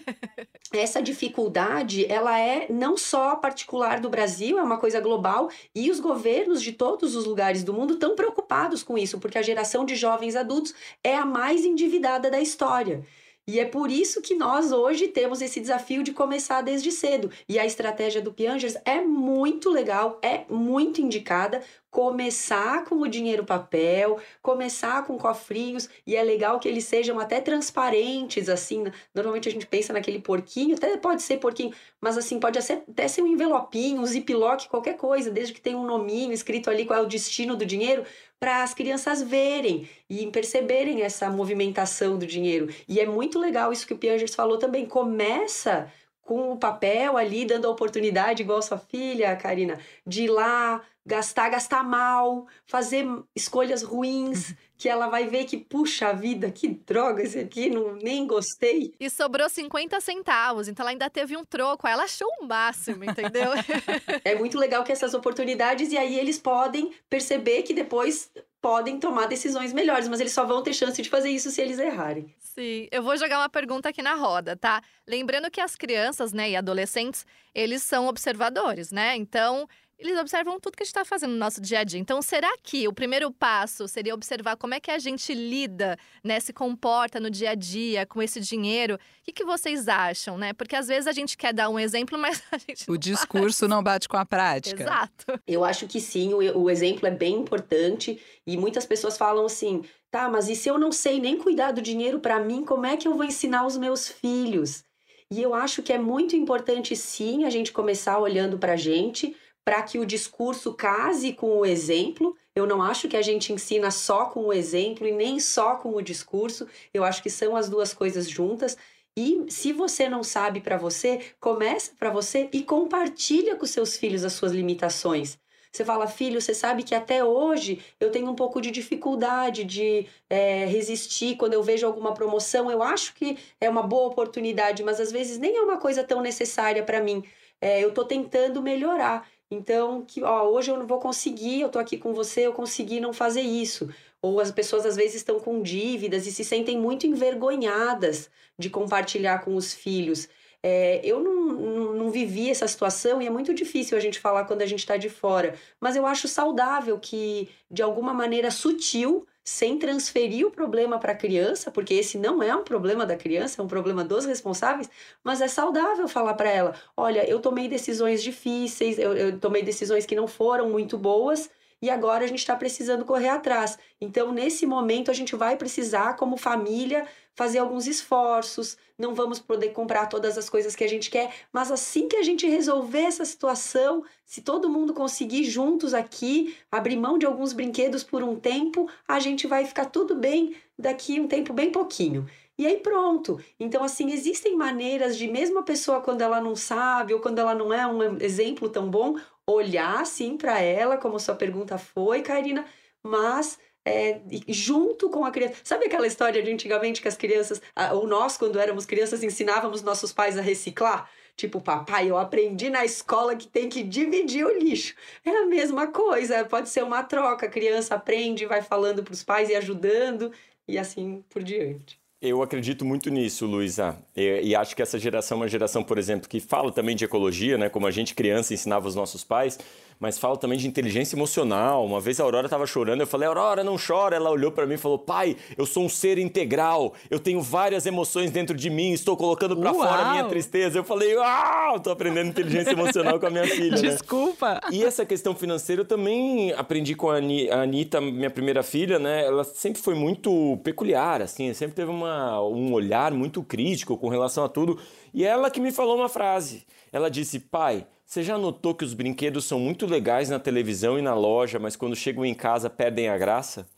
[0.73, 0.81] é.
[0.81, 6.01] essa dificuldade, ela é não só particular do Brasil, é uma coisa global, e os
[6.01, 9.95] governos de todos os lugares do mundo estão preocupados com isso, porque a geração de
[9.97, 13.05] jovens adultos é a mais endividada da história.
[13.49, 17.31] E é por isso que nós hoje temos esse desafio de começar desde cedo.
[17.49, 21.63] E a estratégia do Piangers é muito legal, é muito indicada.
[21.91, 27.41] Começar com o dinheiro papel, começar com cofrinhos, e é legal que eles sejam até
[27.41, 28.85] transparentes, assim.
[29.15, 33.23] Normalmente a gente pensa naquele porquinho, até pode ser porquinho, mas assim, pode até ser
[33.23, 37.03] um envelopinho, um ziplock, qualquer coisa, desde que tenha um nominho escrito ali qual é
[37.03, 38.05] o destino do dinheiro,
[38.41, 42.69] para as crianças verem e perceberem essa movimentação do dinheiro.
[42.89, 44.87] E é muito legal isso que o Piangers falou também.
[44.87, 45.93] Começa
[46.29, 51.49] com o papel ali, dando a oportunidade, igual sua filha, Karina, de ir lá, gastar,
[51.49, 57.39] gastar mal, fazer escolhas ruins, que ela vai ver que, puxa vida, que droga esse
[57.39, 58.93] aqui, não, nem gostei.
[59.01, 63.51] E sobrou 50 centavos, então ela ainda teve um troco, ela achou o máximo, entendeu?
[64.23, 69.27] é muito legal que essas oportunidades, e aí eles podem perceber que depois podem tomar
[69.27, 72.35] decisões melhores, mas eles só vão ter chance de fazer isso se eles errarem.
[72.59, 74.83] Sim, eu vou jogar uma pergunta aqui na roda, tá?
[75.07, 79.15] Lembrando que as crianças, né, e adolescentes, eles são observadores, né?
[79.15, 81.99] Então, eles observam tudo que a gente está fazendo no nosso dia a dia.
[81.99, 86.39] Então, será que o primeiro passo seria observar como é que a gente lida, né,
[86.39, 88.95] se comporta no dia a dia com esse dinheiro?
[88.95, 90.53] O que, que vocês acham, né?
[90.53, 93.71] Porque às vezes a gente quer dar um exemplo, mas a gente O discurso faz.
[93.71, 94.83] não bate com a prática.
[94.83, 95.41] Exato.
[95.47, 99.83] Eu acho que sim, o, o exemplo é bem importante e muitas pessoas falam assim:
[100.11, 102.97] tá, mas e se eu não sei nem cuidar do dinheiro para mim, como é
[102.97, 104.85] que eu vou ensinar os meus filhos?
[105.31, 109.37] E eu acho que é muito importante, sim, a gente começar olhando para a gente
[109.69, 112.35] para que o discurso case com o exemplo.
[112.57, 115.95] Eu não acho que a gente ensina só com o exemplo e nem só com
[115.95, 116.67] o discurso.
[116.95, 118.79] Eu acho que são as duas coisas juntas.
[119.15, 124.25] E se você não sabe para você, começa para você e compartilha com seus filhos
[124.25, 125.37] as suas limitações.
[125.71, 130.07] Você fala, filho, você sabe que até hoje eu tenho um pouco de dificuldade de
[130.31, 132.71] é, resistir quando eu vejo alguma promoção.
[132.71, 136.23] Eu acho que é uma boa oportunidade, mas às vezes nem é uma coisa tão
[136.23, 137.23] necessária para mim.
[137.61, 139.29] É, eu estou tentando melhorar.
[139.51, 143.01] Então, que ó, hoje eu não vou conseguir, eu tô aqui com você, eu consegui
[143.01, 143.89] não fazer isso.
[144.21, 149.39] Ou as pessoas às vezes estão com dívidas e se sentem muito envergonhadas de compartilhar
[149.45, 150.29] com os filhos.
[150.63, 154.45] É, eu não, não, não, vivi essa situação e é muito difícil a gente falar
[154.45, 159.25] quando a gente está de fora, mas eu acho saudável que, de alguma maneira sutil,
[159.45, 163.63] sem transferir o problema para a criança, porque esse não é um problema da criança,
[163.63, 164.91] é um problema dos responsáveis,
[165.23, 170.05] mas é saudável falar para ela: olha, eu tomei decisões difíceis, eu, eu tomei decisões
[170.05, 171.49] que não foram muito boas
[171.81, 173.79] e agora a gente está precisando correr atrás.
[174.01, 177.07] Então, nesse momento, a gente vai precisar, como família,
[177.39, 178.77] fazer alguns esforços.
[178.99, 182.23] Não vamos poder comprar todas as coisas que a gente quer, mas assim que a
[182.25, 188.03] gente resolver essa situação, se todo mundo conseguir juntos aqui abrir mão de alguns brinquedos
[188.03, 192.27] por um tempo, a gente vai ficar tudo bem daqui um tempo bem pouquinho.
[192.59, 193.39] E aí pronto.
[193.61, 197.55] Então, assim, existem maneiras de, mesmo a pessoa, quando ela não sabe ou quando ela
[197.55, 199.15] não é um exemplo tão bom,
[199.47, 202.67] olhar sim para ela, como sua pergunta foi, Karina,
[203.01, 205.55] mas é, junto com a criança.
[205.65, 207.61] Sabe aquela história de antigamente que as crianças,
[207.93, 211.11] ou nós, quando éramos crianças, ensinávamos nossos pais a reciclar?
[211.37, 214.95] Tipo, papai, eu aprendi na escola que tem que dividir o lixo.
[215.25, 217.47] É a mesma coisa, pode ser uma troca.
[217.47, 220.33] A criança aprende, vai falando para os pais e ajudando,
[220.67, 222.01] e assim por diante.
[222.21, 223.97] Eu acredito muito nisso, Luísa.
[224.17, 227.05] E, e, acho que essa geração é uma geração, por exemplo, que fala também de
[227.05, 227.69] ecologia, né?
[227.69, 229.57] Como a gente criança ensinava os nossos pais
[230.01, 231.85] mas falo também de inteligência emocional.
[231.85, 234.17] Uma vez a Aurora estava chorando, eu falei, Aurora, não chora.
[234.17, 237.85] Ela olhou para mim e falou, pai, eu sou um ser integral, eu tenho várias
[237.87, 240.79] emoções dentro de mim, estou colocando para fora a minha tristeza.
[240.79, 243.77] Eu falei, uau, estou aprendendo inteligência emocional com a minha filha.
[243.77, 243.89] Né?
[243.89, 244.55] Desculpa.
[244.55, 244.61] Né?
[244.73, 249.25] E essa questão financeira eu também aprendi com a Anitta, minha primeira filha, né?
[249.25, 254.45] Ela sempre foi muito peculiar, assim, sempre teve uma, um olhar muito crítico com relação
[254.45, 254.79] a tudo.
[255.13, 256.65] E ela que me falou uma frase.
[256.93, 261.03] Ela disse, pai, você já notou que os brinquedos são muito legais na televisão e
[261.03, 263.69] na loja, mas quando chegam em casa perdem a graça?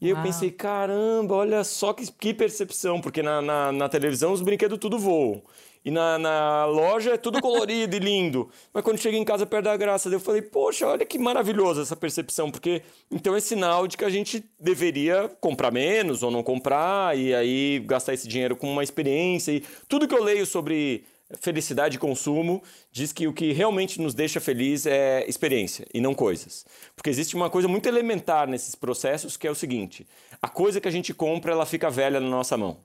[0.00, 4.42] E eu pensei, caramba, olha só que, que percepção, porque na, na, na, televisão os
[4.42, 5.42] brinquedos tudo voam.
[5.84, 8.48] E na, na loja é tudo colorido e lindo.
[8.72, 10.08] Mas quando chega em casa perde a graça.
[10.08, 14.10] Eu falei, poxa, olha que maravilhosa essa percepção, porque então é sinal de que a
[14.10, 19.50] gente deveria comprar menos ou não comprar, e aí gastar esse dinheiro com uma experiência.
[19.50, 21.04] E tudo que eu leio sobre
[21.40, 26.14] felicidade e consumo diz que o que realmente nos deixa feliz é experiência e não
[26.14, 26.64] coisas.
[26.94, 30.06] Porque existe uma coisa muito elementar nesses processos que é o seguinte:
[30.40, 32.78] a coisa que a gente compra, ela fica velha na nossa mão.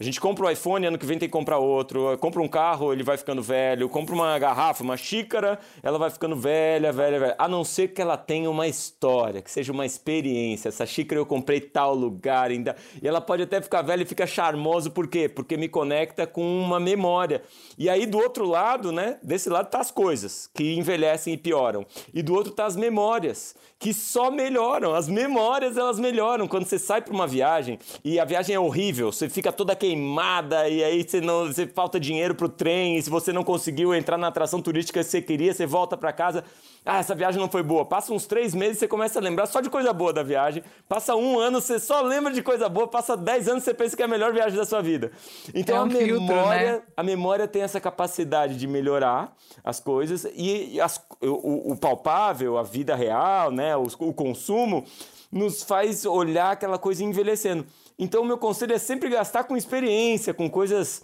[0.00, 2.16] A gente compra o iPhone, ano que vem tem que comprar outro.
[2.16, 3.86] Compra um carro, ele vai ficando velho.
[3.86, 7.34] Compra uma garrafa, uma xícara, ela vai ficando velha, velha, velha.
[7.38, 10.70] A não ser que ela tenha uma história, que seja uma experiência.
[10.70, 12.76] Essa xícara eu comprei tal lugar ainda.
[13.02, 15.28] E ela pode até ficar velha e fica charmoso, por quê?
[15.28, 17.42] Porque me conecta com uma memória.
[17.76, 19.18] E aí do outro lado, né?
[19.22, 21.84] Desse lado tá as coisas que envelhecem e pioram.
[22.14, 24.94] E do outro tá as memórias, que só melhoram.
[24.94, 26.48] As memórias elas melhoram.
[26.48, 29.89] Quando você sai para uma viagem e a viagem é horrível, você fica toda aquele
[29.90, 33.94] queimada e aí você não você falta dinheiro pro trem, e se você não conseguiu
[33.94, 36.44] entrar na atração turística que você queria, você volta para casa.
[36.84, 37.84] Ah, essa viagem não foi boa.
[37.84, 40.62] Passa uns três meses, você começa a lembrar só de coisa boa da viagem.
[40.88, 42.88] Passa um ano, você só lembra de coisa boa.
[42.88, 45.12] Passa dez anos, você pensa que é a melhor viagem da sua vida.
[45.54, 46.82] Então é um a memória, filtro, né?
[46.96, 52.62] a memória tem essa capacidade de melhorar as coisas e as, o, o, palpável, a
[52.62, 54.84] vida real, né, o, o consumo
[55.30, 57.66] nos faz olhar aquela coisa envelhecendo.
[58.02, 61.02] Então, o meu conselho é sempre gastar com experiência, com coisas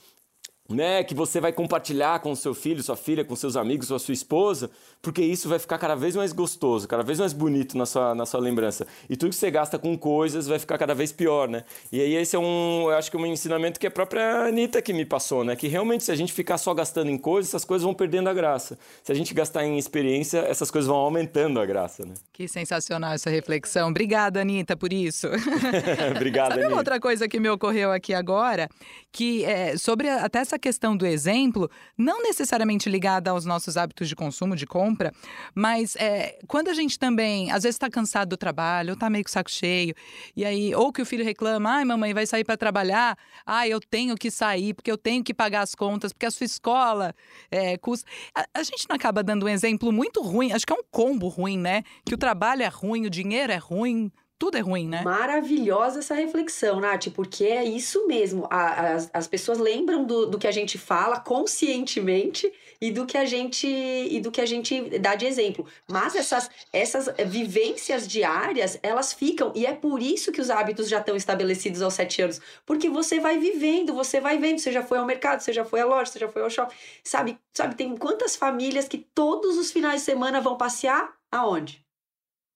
[0.68, 4.00] né, que você vai compartilhar com seu filho, sua filha, com seus amigos, ou a
[4.00, 7.86] sua esposa, porque isso vai ficar cada vez mais gostoso, cada vez mais bonito na
[7.86, 8.86] sua, na sua lembrança.
[9.08, 11.64] E tudo que você gasta com coisas vai ficar cada vez pior, né?
[11.92, 14.82] E aí esse é um, eu acho que é um ensinamento que a própria Anitta
[14.82, 15.54] que me passou, né?
[15.54, 18.34] Que realmente se a gente ficar só gastando em coisas, essas coisas vão perdendo a
[18.34, 18.78] graça.
[19.02, 22.14] Se a gente gastar em experiência, essas coisas vão aumentando a graça, né?
[22.32, 23.88] Que sensacional essa reflexão.
[23.90, 25.28] Obrigada, Anitta, por isso.
[26.16, 26.68] Obrigada, Sabe Anitta.
[26.68, 28.68] uma outra coisa que me ocorreu aqui agora?
[29.12, 34.16] Que é sobre até essa questão do exemplo, não necessariamente ligada aos nossos hábitos de
[34.16, 35.12] consumo, de compra,
[35.54, 39.24] mas é, quando a gente também, às vezes está cansado do trabalho, ou está meio
[39.24, 39.94] com saco cheio,
[40.34, 43.80] e aí, ou que o filho reclama, ai, mamãe, vai sair para trabalhar, ai, eu
[43.80, 47.14] tenho que sair, porque eu tenho que pagar as contas, porque a sua escola
[47.50, 48.08] é, custa.
[48.34, 51.28] A, a gente não acaba dando um exemplo muito ruim, acho que é um combo
[51.28, 51.82] ruim, né?
[52.04, 55.02] Que o trabalho é ruim, o dinheiro é ruim, tudo é ruim, né?
[55.02, 58.46] Maravilhosa essa reflexão, Nath, porque é isso mesmo.
[58.50, 63.16] A, as, as pessoas lembram do, do que a gente fala conscientemente e do que
[63.16, 65.66] a gente e do que a gente dá de exemplo.
[65.88, 70.98] Mas essas, essas vivências diárias, elas ficam, e é por isso que os hábitos já
[70.98, 72.38] estão estabelecidos aos sete anos.
[72.66, 75.80] Porque você vai vivendo, você vai vendo, você já foi ao mercado, você já foi
[75.80, 76.74] à loja, você já foi ao shopping.
[77.02, 81.85] Sabe, sabe, tem quantas famílias que todos os finais de semana vão passear aonde?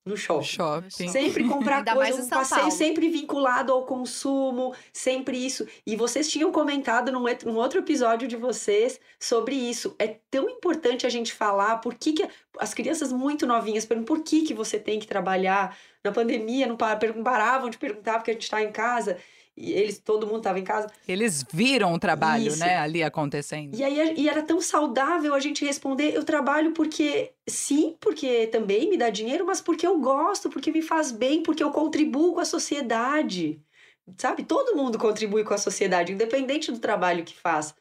[0.05, 0.45] No shopping.
[0.45, 1.09] Shopping.
[1.09, 2.77] Sempre comprar Ainda mais coisa, um passeio Paulo.
[2.77, 5.67] sempre vinculado ao consumo, sempre isso.
[5.87, 9.95] E vocês tinham comentado num, num outro episódio de vocês sobre isso.
[9.99, 14.25] É tão importante a gente falar por que, que as crianças muito novinhas perguntam por
[14.25, 15.77] que, que você tem que trabalhar.
[16.03, 19.19] Na pandemia, não paravam de perguntar porque a gente está em casa.
[19.61, 20.90] E eles, todo mundo estava em casa.
[21.07, 22.59] Eles viram o trabalho, Isso.
[22.59, 23.77] né, ali acontecendo.
[23.77, 28.88] E aí e era tão saudável a gente responder: eu trabalho porque sim, porque também
[28.88, 32.40] me dá dinheiro, mas porque eu gosto, porque me faz bem, porque eu contribuo com
[32.40, 33.61] a sociedade.
[34.16, 34.44] Sabe?
[34.44, 37.75] Todo mundo contribui com a sociedade, independente do trabalho que faz.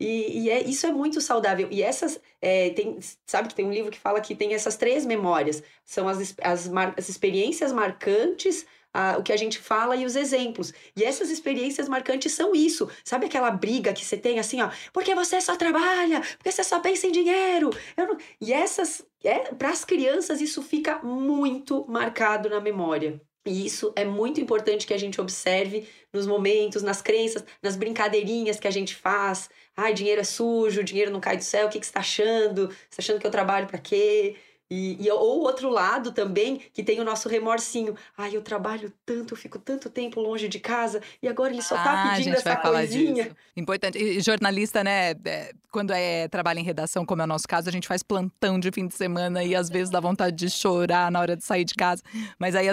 [0.00, 1.68] E, e é, isso é muito saudável.
[1.70, 2.20] E essas.
[2.42, 6.08] é, tem, sabe que tem um livro que fala que tem essas três memórias: são
[6.08, 10.72] as, as, as experiências marcantes, a- o que a gente fala e os exemplos.
[10.96, 12.88] E essas experiências marcantes são isso.
[13.04, 16.80] Sabe aquela briga que você tem assim, ó, porque você só trabalha, porque você só
[16.80, 17.70] pensa em dinheiro.
[17.96, 18.16] Não...
[18.40, 19.04] E essas.
[19.22, 23.20] É, Para as crianças, isso fica muito marcado na memória.
[23.46, 28.60] E isso é muito importante que a gente observe nos momentos, nas crenças, nas brincadeirinhas
[28.60, 29.48] que a gente faz.
[29.76, 32.68] Ai, dinheiro é sujo, dinheiro não cai do céu, o que, que você está achando?
[32.68, 34.36] Você está achando que eu trabalho para quê?
[34.70, 37.96] E, e ou o outro lado também, que tem o nosso remorsinho.
[38.16, 41.74] Ai, eu trabalho tanto, eu fico tanto tempo longe de casa e agora ele só
[41.74, 43.24] tá ah, pedindo essa coisinha.
[43.24, 43.36] disso.
[43.56, 43.98] Importante.
[43.98, 47.72] E jornalista, né, é, quando é trabalho em redação, como é o nosso caso, a
[47.72, 51.18] gente faz plantão de fim de semana e às vezes dá vontade de chorar na
[51.18, 52.02] hora de sair de casa.
[52.38, 52.68] Mas aí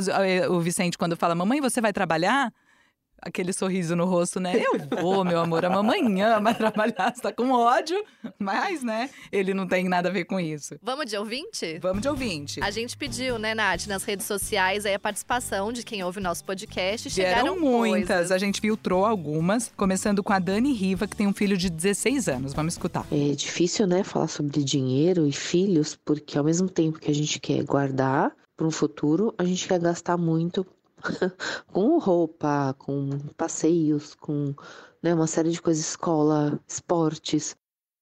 [0.49, 2.53] o Vicente, quando fala, mamãe, você vai trabalhar?
[3.21, 4.53] Aquele sorriso no rosto, né?
[4.55, 5.65] Eu vou, meu amor.
[5.65, 7.13] A mamãe ama trabalhar.
[7.13, 8.01] Você tá com ódio,
[8.37, 9.09] mas, né?
[9.31, 10.75] Ele não tem nada a ver com isso.
[10.81, 11.79] Vamos de ouvinte?
[11.79, 12.59] Vamos de ouvinte.
[12.61, 16.23] A gente pediu, né, Nath, nas redes sociais aí a participação de quem ouve o
[16.23, 17.09] nosso podcast.
[17.09, 18.07] Chegaram Vieram muitas.
[18.07, 18.31] coisas.
[18.31, 22.27] A gente filtrou algumas, começando com a Dani Riva, que tem um filho de 16
[22.29, 22.53] anos.
[22.53, 23.05] Vamos escutar.
[23.11, 27.39] É difícil, né, falar sobre dinheiro e filhos, porque ao mesmo tempo que a gente
[27.39, 30.65] quer guardar para um futuro, a gente quer gastar muito
[31.71, 34.53] com roupa, com passeios, com
[35.01, 37.55] né, uma série de coisas, escola, esportes.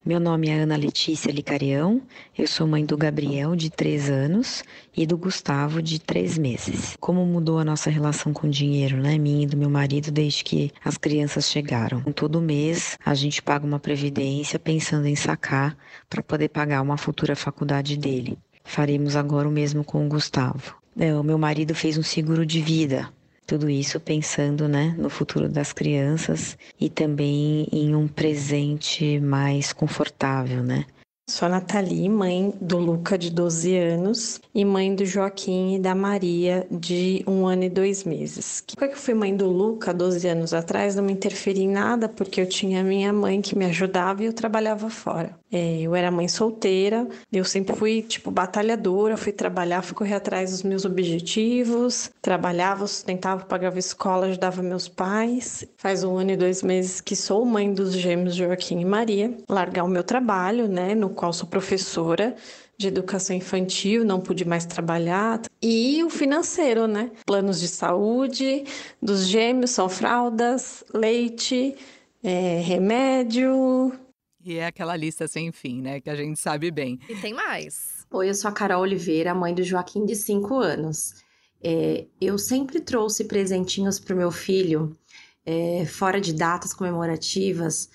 [0.05, 1.99] Meu nome é Ana Letícia Licarião,
[2.37, 4.63] eu sou mãe do Gabriel, de 3 anos,
[4.95, 6.95] e do Gustavo, de 3 meses.
[6.99, 10.43] Como mudou a nossa relação com o dinheiro, né, minha e do meu marido, desde
[10.43, 12.01] que as crianças chegaram.
[12.13, 15.75] Todo mês a gente paga uma previdência pensando em sacar
[16.07, 18.37] para poder pagar uma futura faculdade dele.
[18.63, 20.84] Faremos agora o mesmo com o Gustavo.
[20.97, 23.09] É, o meu marido fez um seguro de vida
[23.45, 30.63] tudo isso pensando né, no futuro das crianças e também em um presente mais confortável,
[30.63, 30.85] né?
[31.27, 35.95] Sou a Nathalie, mãe do Luca, de 12 anos, e mãe do Joaquim e da
[35.95, 38.63] Maria, de um ano e dois meses.
[38.77, 42.39] Quando eu fui mãe do Luca, 12 anos atrás, não me interferi em nada, porque
[42.39, 45.35] eu tinha minha mãe que me ajudava e eu trabalhava fora.
[45.51, 50.51] É, eu era mãe solteira, eu sempre fui, tipo, batalhadora, fui trabalhar, fui correr atrás
[50.51, 55.65] dos meus objetivos, trabalhava, sustentava, pagava escola, ajudava meus pais.
[55.77, 59.35] Faz um ano e dois meses que sou mãe dos gêmeos Joaquim e Maria.
[59.49, 62.35] Largar o meu trabalho, né, no qual sou professora
[62.77, 65.41] de educação infantil, não pude mais trabalhar.
[65.61, 67.11] E o financeiro, né?
[67.25, 68.65] Planos de saúde
[69.01, 71.75] dos gêmeos são fraldas, leite,
[72.21, 73.93] é, remédio,
[74.43, 75.99] E é aquela lista sem fim, né?
[76.01, 76.99] Que a gente sabe bem.
[77.09, 78.05] E tem mais.
[78.11, 81.15] Oi, eu sou a Carol Oliveira, mãe do Joaquim de 5 anos.
[81.63, 84.95] É, eu sempre trouxe presentinhos para o meu filho,
[85.45, 87.89] é, fora de datas comemorativas,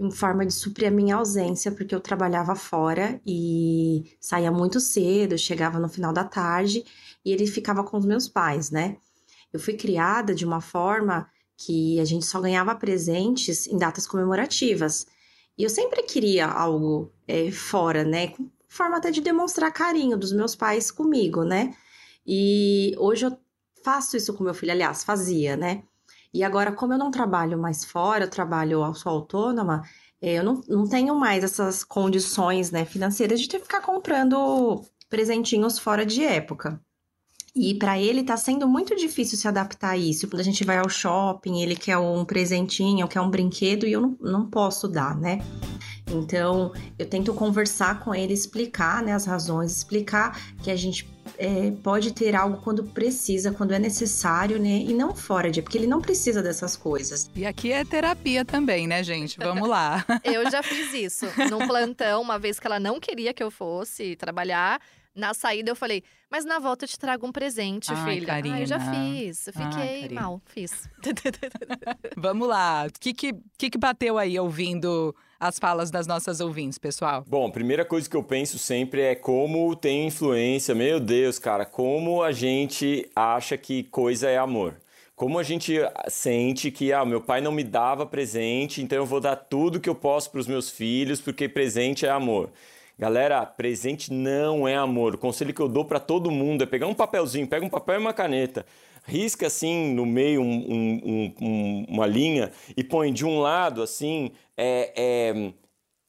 [0.00, 5.36] em forma de suprir a minha ausência, porque eu trabalhava fora e saía muito cedo,
[5.36, 6.82] chegava no final da tarde
[7.22, 8.96] e ele ficava com os meus pais, né?
[9.52, 15.06] Eu fui criada de uma forma que a gente só ganhava presentes em datas comemorativas.
[15.58, 18.28] E eu sempre queria algo é, fora, né?
[18.28, 21.74] Com forma até de demonstrar carinho dos meus pais comigo, né?
[22.26, 23.36] E hoje eu
[23.84, 25.82] faço isso com meu filho, aliás, fazia, né?
[26.32, 29.82] E agora, como eu não trabalho mais fora, eu trabalho, eu sou autônoma,
[30.22, 34.84] é, eu não, não tenho mais essas condições né, financeiras de ter que ficar comprando
[35.08, 36.80] presentinhos fora de época.
[37.54, 40.28] E para ele tá sendo muito difícil se adaptar a isso.
[40.28, 44.00] Quando a gente vai ao shopping, ele quer um presentinho, quer um brinquedo e eu
[44.00, 45.40] não, não posso dar, né?
[46.10, 51.08] Então, eu tento conversar com ele, explicar né, as razões, explicar que a gente
[51.38, 54.78] é, pode ter algo quando precisa, quando é necessário, né?
[54.86, 57.30] E não fora de, porque ele não precisa dessas coisas.
[57.34, 59.38] E aqui é terapia também, né, gente?
[59.38, 60.04] Vamos lá.
[60.24, 64.16] eu já fiz isso num plantão, uma vez que ela não queria que eu fosse
[64.16, 64.80] trabalhar.
[65.14, 68.26] Na saída eu falei, mas na volta eu te trago um presente, Ai, filha.
[68.26, 68.56] Karina.
[68.56, 69.48] Ah, eu já fiz.
[69.48, 70.88] Eu fiquei Ai, mal, fiz.
[72.16, 72.86] Vamos lá.
[72.86, 77.24] O que que, que que bateu aí ouvindo as falas das nossas ouvintes, pessoal?
[77.26, 80.74] Bom, a primeira coisa que eu penso sempre é como tem influência.
[80.74, 84.76] Meu Deus, cara, como a gente acha que coisa é amor.
[85.16, 85.76] Como a gente
[86.08, 89.88] sente que, ah, meu pai não me dava presente, então eu vou dar tudo que
[89.88, 92.50] eu posso para os meus filhos, porque presente é amor.
[92.98, 95.14] Galera, presente não é amor.
[95.14, 97.94] O conselho que eu dou para todo mundo é pegar um papelzinho, pega um papel
[97.94, 98.66] e uma caneta,
[99.04, 104.30] risca assim no meio um, um, um, uma linha e põe de um lado assim
[104.56, 105.52] é, é,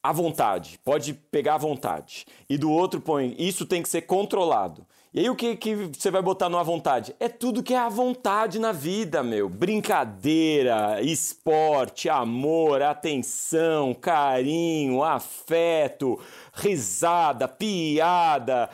[0.03, 2.25] à vontade, pode pegar à vontade.
[2.49, 4.85] E do outro põe isso tem que ser controlado.
[5.13, 7.13] E aí o que, que você vai botar no à vontade?
[7.19, 9.49] É tudo que é à vontade na vida, meu.
[9.49, 16.17] Brincadeira, esporte, amor, atenção, carinho, afeto,
[16.53, 18.69] risada, piada,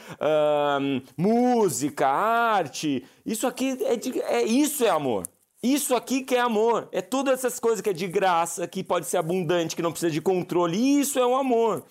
[0.81, 3.03] hum, música, arte.
[3.25, 5.27] Isso aqui é, de, é isso é amor.
[5.61, 6.87] Isso aqui que é amor.
[6.91, 10.11] É todas essas coisas que é de graça, que pode ser abundante, que não precisa
[10.11, 10.99] de controle.
[10.99, 11.85] Isso é um amor.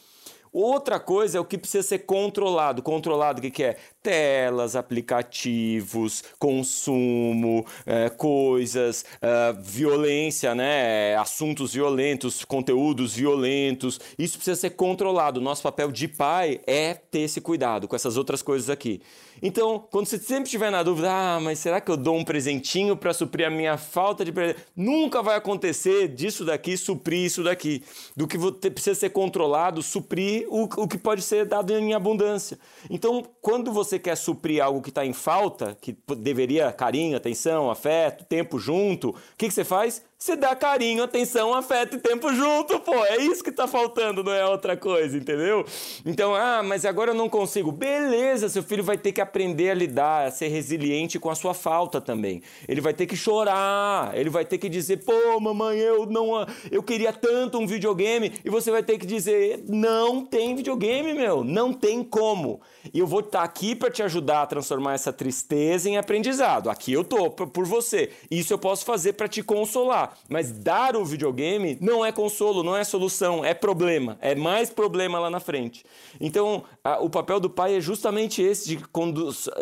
[0.58, 2.82] Outra coisa é o que precisa ser controlado.
[2.82, 3.76] Controlado o que, que é?
[4.02, 11.14] Telas, aplicativos, consumo, é, coisas, é, violência, né?
[11.16, 14.00] Assuntos violentos, conteúdos violentos.
[14.18, 15.42] Isso precisa ser controlado.
[15.42, 19.02] Nosso papel de pai é ter esse cuidado com essas outras coisas aqui.
[19.42, 22.96] Então, quando você sempre estiver na dúvida, ah, mas será que eu dou um presentinho
[22.96, 24.60] para suprir a minha falta de presente?
[24.74, 27.82] Nunca vai acontecer disso daqui suprir isso daqui.
[28.16, 28.38] Do que
[28.70, 32.58] precisa ser controlado, suprir o, o que pode ser dado em abundância.
[32.88, 38.24] Então, quando você quer suprir algo que está em falta, que deveria carinho, atenção, afeto,
[38.24, 40.02] tempo junto, o que, que você faz?
[40.18, 42.94] Você dá carinho, atenção, afeto e tempo junto, pô.
[43.04, 45.62] É isso que tá faltando, não é outra coisa, entendeu?
[46.06, 47.70] Então, ah, mas agora eu não consigo.
[47.70, 51.52] Beleza, seu filho vai ter que aprender a lidar, a ser resiliente com a sua
[51.52, 52.42] falta também.
[52.66, 56.46] Ele vai ter que chorar, ele vai ter que dizer, pô, mamãe, eu não.
[56.70, 58.32] Eu queria tanto um videogame.
[58.42, 61.44] E você vai ter que dizer, não tem videogame, meu.
[61.44, 62.62] Não tem como.
[62.92, 66.70] E eu vou estar tá aqui para te ajudar a transformar essa tristeza em aprendizado.
[66.70, 68.10] Aqui eu tô por você.
[68.30, 70.05] Isso eu posso fazer para te consolar.
[70.28, 74.18] Mas dar o videogame não é consolo, não é solução, é problema.
[74.20, 75.84] É mais problema lá na frente.
[76.20, 78.84] Então, a, o papel do pai é justamente esse, de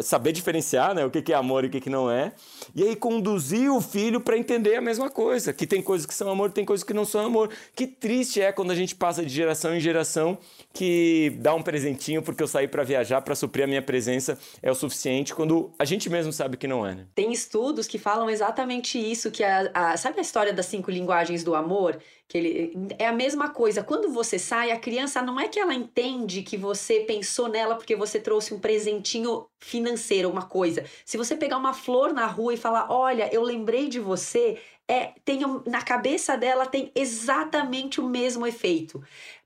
[0.02, 2.32] saber diferenciar né, o que, que é amor e o que, que não é.
[2.74, 5.52] E aí conduzir o filho para entender a mesma coisa.
[5.52, 7.50] Que tem coisas que são amor, tem coisas que não são amor.
[7.74, 10.38] Que triste é quando a gente passa de geração em geração
[10.72, 14.70] que dá um presentinho porque eu saí para viajar para suprir a minha presença é
[14.70, 16.94] o suficiente quando a gente mesmo sabe que não é.
[16.94, 17.06] Né?
[17.14, 21.44] Tem estudos que falam exatamente isso, que a, a sabe a história das cinco linguagens
[21.44, 21.96] do amor?
[22.26, 23.84] Que ele é a mesma coisa.
[23.84, 27.94] Quando você sai, a criança não é que ela entende que você pensou nela porque
[27.94, 30.84] você trouxe um presentinho financeiro, uma coisa.
[31.04, 34.58] Se você pegar uma flor na rua e falar, olha, eu lembrei de você,
[34.88, 39.00] é, tem, na cabeça dela tem exatamente o mesmo efeito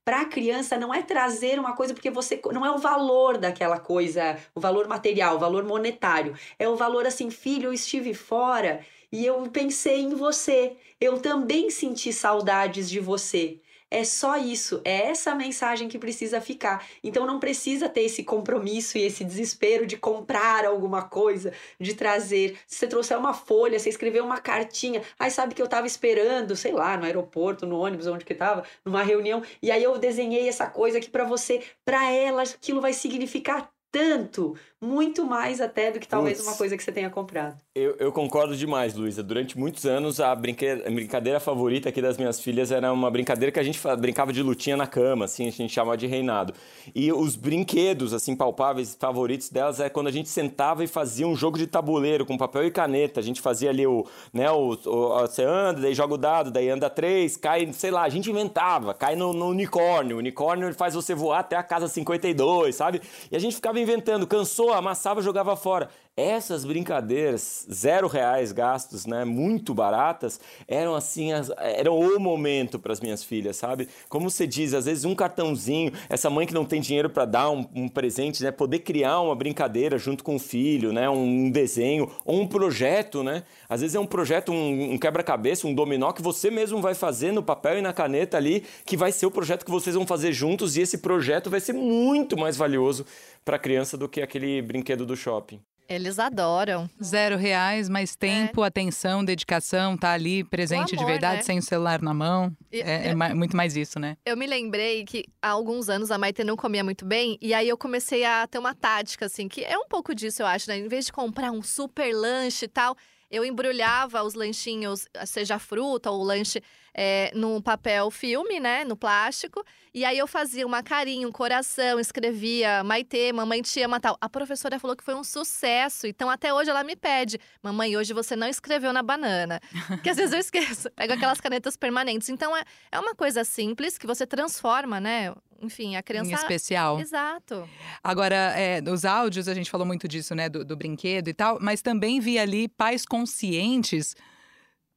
[0.09, 3.79] para a criança não é trazer uma coisa porque você não é o valor daquela
[3.79, 6.35] coisa, o valor material, o valor monetário.
[6.59, 8.81] É o valor assim, filho, eu estive fora
[9.13, 10.77] e eu pensei em você.
[11.01, 13.61] Eu também senti saudades de você.
[13.91, 16.87] É só isso, é essa mensagem que precisa ficar.
[17.03, 22.59] Então não precisa ter esse compromisso e esse desespero de comprar alguma coisa, de trazer.
[22.67, 26.55] Se você trouxer uma folha, você escreveu uma cartinha, aí sabe que eu tava esperando,
[26.55, 30.49] sei lá, no aeroporto, no ônibus, onde que tava, numa reunião, e aí eu desenhei
[30.49, 35.99] essa coisa aqui para você, para ela, aquilo vai significar tanto, muito mais até do
[35.99, 37.57] que talvez uma coisa que você tenha comprado.
[37.75, 39.23] Eu, eu concordo demais, Luísa.
[39.23, 40.67] Durante muitos anos, a, brinque...
[40.69, 44.43] a brincadeira favorita aqui das minhas filhas era uma brincadeira que a gente brincava de
[44.43, 46.55] lutinha na cama, assim, a gente chamava de reinado.
[46.95, 51.35] E os brinquedos, assim, palpáveis, favoritos delas é quando a gente sentava e fazia um
[51.35, 53.19] jogo de tabuleiro com papel e caneta.
[53.19, 56.71] A gente fazia ali o, né, o, o você anda, daí joga o dado, daí
[56.71, 60.17] anda três, cai, sei lá, a gente inventava, cai no, no unicórnio.
[60.17, 63.03] O unicórnio faz você voar até a casa 52, sabe?
[63.31, 65.89] E a gente ficava inventando, cansou, amassava, jogava fora.
[66.21, 72.93] Essas brincadeiras, zero reais gastos, né, muito baratas, eram assim, as, eram o momento para
[72.93, 73.89] as minhas filhas, sabe?
[74.09, 77.51] Como você diz, às vezes um cartãozinho, essa mãe que não tem dinheiro para dar
[77.51, 82.11] um, um, presente, né, poder criar uma brincadeira junto com o filho, né, um desenho
[82.25, 83.45] ou um projeto, né?
[83.69, 87.31] Às vezes é um projeto, um, um quebra-cabeça, um dominó que você mesmo vai fazer
[87.31, 90.33] no papel e na caneta ali, que vai ser o projeto que vocês vão fazer
[90.33, 93.07] juntos e esse projeto vai ser muito mais valioso
[93.45, 95.61] para a criança do que aquele brinquedo do shopping.
[95.89, 96.89] Eles adoram.
[97.03, 98.67] Zero reais, mais tempo, é.
[98.67, 101.43] atenção, dedicação, tá ali presente amor, de verdade, né?
[101.43, 102.55] sem o celular na mão.
[102.71, 104.19] E, é, é, muito mais isso, né?
[104.27, 107.67] Eu me lembrei que há alguns anos a Maite não comia muito bem, e aí
[107.67, 110.77] eu comecei a ter uma tática, assim, que é um pouco disso, eu acho, né?
[110.77, 112.95] Em vez de comprar um super lanche e tal,
[113.31, 116.63] eu embrulhava os lanchinhos, seja fruta ou lanche,
[116.95, 118.85] é, no papel filme, né?
[118.85, 119.65] No plástico.
[119.95, 124.17] E aí eu fazia uma carinha, um coração, escrevia Maitê, mamãe te ama tal.
[124.21, 126.07] A professora falou que foi um sucesso.
[126.07, 129.61] Então até hoje ela me pede: Mamãe, hoje você não escreveu na banana.
[130.03, 130.91] que às vezes eu esqueço.
[130.97, 132.29] Pego aquelas canetas permanentes.
[132.29, 135.35] Então é, é uma coisa simples que você transforma, né?
[135.61, 136.31] enfim, a criança.
[136.31, 137.01] Em especial.
[137.01, 137.69] Exato.
[138.03, 141.59] Agora, é, nos áudios, a gente falou muito disso, né, do, do brinquedo e tal,
[141.61, 144.15] mas também vi ali pais conscientes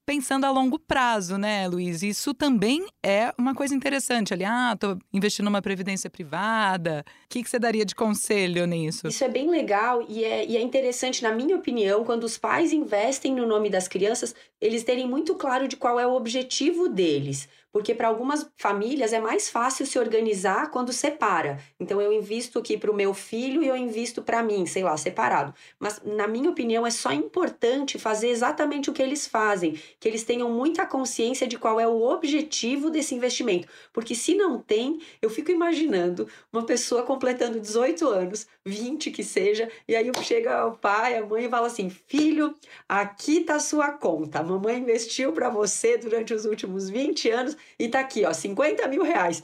[0.05, 2.03] pensando a longo prazo, né, Luiz?
[2.03, 4.43] Isso também é uma coisa interessante ali.
[4.43, 7.05] Ah, tô investindo numa previdência privada.
[7.25, 9.07] O que, que você daria de conselho nisso?
[9.07, 12.73] Isso é bem legal e é, e é interessante, na minha opinião, quando os pais
[12.73, 17.47] investem no nome das crianças, eles terem muito claro de qual é o objetivo deles
[17.71, 21.59] porque para algumas famílias é mais fácil se organizar quando separa.
[21.79, 24.95] Então eu invisto aqui para o meu filho e eu invisto para mim, sei lá,
[24.97, 25.53] separado.
[25.79, 30.23] Mas na minha opinião é só importante fazer exatamente o que eles fazem, que eles
[30.23, 35.29] tenham muita consciência de qual é o objetivo desse investimento, porque se não tem, eu
[35.29, 41.17] fico imaginando uma pessoa completando 18 anos, 20 que seja, e aí chega o pai,
[41.17, 42.53] a mãe e fala assim: "Filho,
[42.87, 44.39] aqui tá sua conta.
[44.39, 48.87] A mamãe investiu para você durante os últimos 20 anos e tá aqui, ó, 50
[48.87, 49.43] mil reais.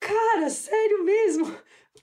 [0.00, 1.54] Cara, sério mesmo?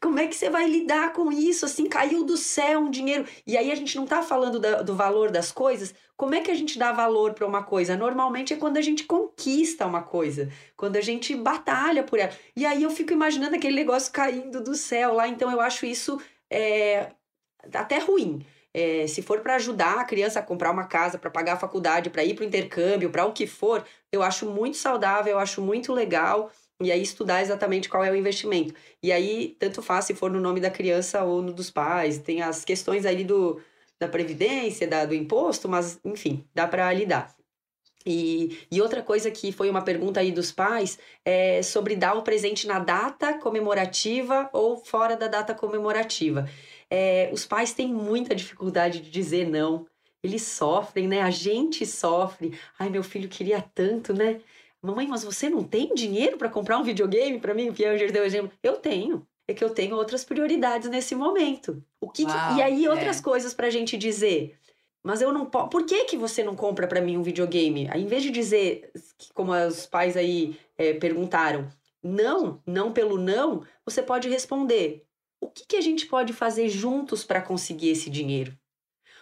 [0.02, 1.66] Como é que você vai lidar com isso?
[1.66, 3.26] Assim, caiu do céu um dinheiro.
[3.46, 5.94] E aí a gente não tá falando da, do valor das coisas.
[6.18, 7.96] Como é que a gente dá valor para uma coisa?
[7.96, 12.32] Normalmente é quando a gente conquista uma coisa, quando a gente batalha por ela.
[12.56, 15.28] E aí eu fico imaginando aquele negócio caindo do céu lá.
[15.28, 17.12] Então eu acho isso é,
[17.74, 18.44] até ruim.
[18.74, 22.10] É, se for para ajudar a criança a comprar uma casa, para pagar a faculdade,
[22.10, 25.62] para ir para o intercâmbio, para o que for, eu acho muito saudável, eu acho
[25.62, 26.52] muito legal.
[26.82, 28.74] E aí estudar exatamente qual é o investimento.
[29.04, 32.18] E aí, tanto faz se for no nome da criança ou no dos pais.
[32.18, 33.62] Tem as questões ali do,
[34.00, 37.36] da previdência, da, do imposto, mas enfim, dá para lidar.
[38.04, 42.24] E, e outra coisa que foi uma pergunta aí dos pais é sobre dar o
[42.24, 46.50] presente na data comemorativa ou fora da data comemorativa
[46.92, 49.88] é, os pais têm muita dificuldade de dizer não.
[50.24, 51.22] Eles sofrem, né?
[51.22, 52.58] A gente sofre.
[52.78, 54.42] Ai, meu filho queria tanto, né?
[54.82, 57.70] Mamãe, mas você não tem dinheiro para comprar um videogame para mim?
[57.70, 58.52] O Pianger deu exemplo.
[58.62, 59.26] Eu tenho.
[59.48, 61.84] É que eu tenho outras prioridades nesse momento.
[62.00, 62.60] O que, Uau, que...
[62.60, 63.24] E aí, outras é.
[63.24, 64.58] coisas pra gente dizer.
[65.04, 65.70] Mas eu não posso.
[65.70, 67.88] Por que, que você não compra para mim um videogame?
[67.92, 68.92] Aí, em vez de dizer,
[69.34, 71.68] como os pais aí é, perguntaram,
[72.04, 75.06] não, não pelo não, você pode responder:
[75.40, 78.56] o que, que a gente pode fazer juntos para conseguir esse dinheiro?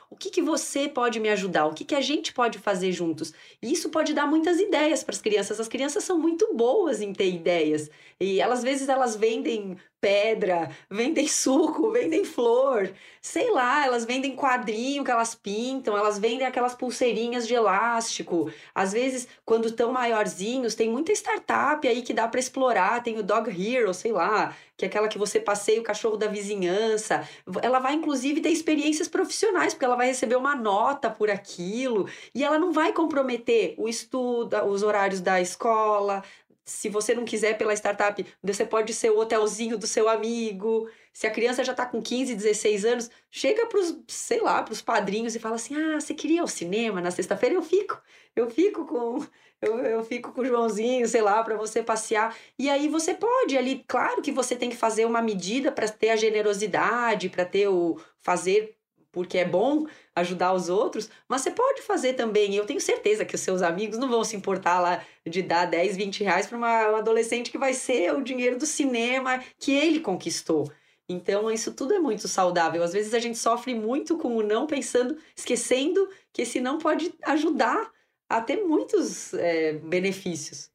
[0.09, 1.67] O que, que você pode me ajudar?
[1.67, 3.31] O que, que a gente pode fazer juntos?
[3.61, 5.59] E isso pode dar muitas ideias para as crianças.
[5.59, 7.89] As crianças são muito boas em ter ideias.
[8.19, 12.91] E elas, às vezes elas vendem pedra, vendem suco, vendem flor,
[13.21, 18.51] sei lá, elas vendem quadrinho que elas pintam, elas vendem aquelas pulseirinhas de elástico.
[18.73, 23.23] Às vezes, quando estão maiorzinhos, tem muita startup aí que dá para explorar, tem o
[23.23, 27.27] Dog Hero, sei lá, que é aquela que você passeia o cachorro da vizinhança.
[27.61, 32.43] Ela vai inclusive ter experiências profissionais, porque ela vai receber uma nota por aquilo, e
[32.43, 36.23] ela não vai comprometer o estudo, os horários da escola,
[36.69, 40.87] se você não quiser pela startup, você pode ser o hotelzinho do seu amigo.
[41.11, 44.73] Se a criança já está com 15, 16 anos, chega para os, sei lá, para
[44.73, 47.55] os padrinhos e fala assim: "Ah, você queria ir ao cinema na sexta-feira?
[47.55, 48.01] Eu fico.
[48.35, 49.25] Eu fico com
[49.61, 52.35] eu, eu fico com o Joãozinho, sei lá, para você passear.
[52.57, 56.11] E aí você pode ali, claro que você tem que fazer uma medida para ter
[56.11, 58.79] a generosidade, para ter o fazer
[59.11, 59.85] porque é bom
[60.19, 62.55] ajudar os outros, mas você pode fazer também.
[62.55, 65.97] Eu tenho certeza que os seus amigos não vão se importar lá de dar 10,
[65.97, 69.99] 20 reais para uma, uma adolescente que vai ser o dinheiro do cinema que ele
[69.99, 70.71] conquistou.
[71.07, 72.83] Então, isso tudo é muito saudável.
[72.83, 77.11] Às vezes a gente sofre muito com o não pensando, esquecendo que esse não pode
[77.23, 77.91] ajudar
[78.29, 80.68] a ter muitos é, benefícios.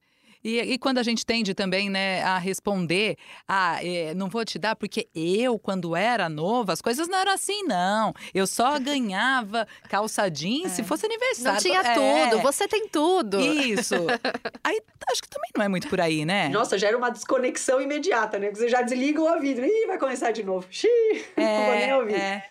[0.44, 3.16] E, e, quando a gente tende também né, a responder,
[3.48, 7.32] ah, é, não vou te dar, porque eu, quando era nova, as coisas não eram
[7.32, 8.12] assim, não.
[8.34, 10.68] Eu só ganhava calça jeans é.
[10.68, 11.54] se fosse aniversário.
[11.54, 12.28] Não tinha é.
[12.28, 13.40] tudo, você tem tudo.
[13.40, 13.94] Isso.
[14.62, 16.50] aí acho que também não é muito por aí, né?
[16.50, 18.50] Nossa, já era uma desconexão imediata, né?
[18.50, 19.64] Você já desliga o ouvido.
[19.64, 20.66] Ih, vai começar de novo.
[20.70, 22.14] Xiii, é, não vou nem ouvir.
[22.16, 22.44] É.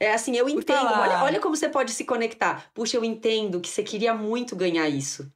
[0.00, 0.86] É assim, eu entendo.
[0.86, 2.70] Olha, olha como você pode se conectar.
[2.74, 5.28] Puxa, eu entendo que você queria muito ganhar isso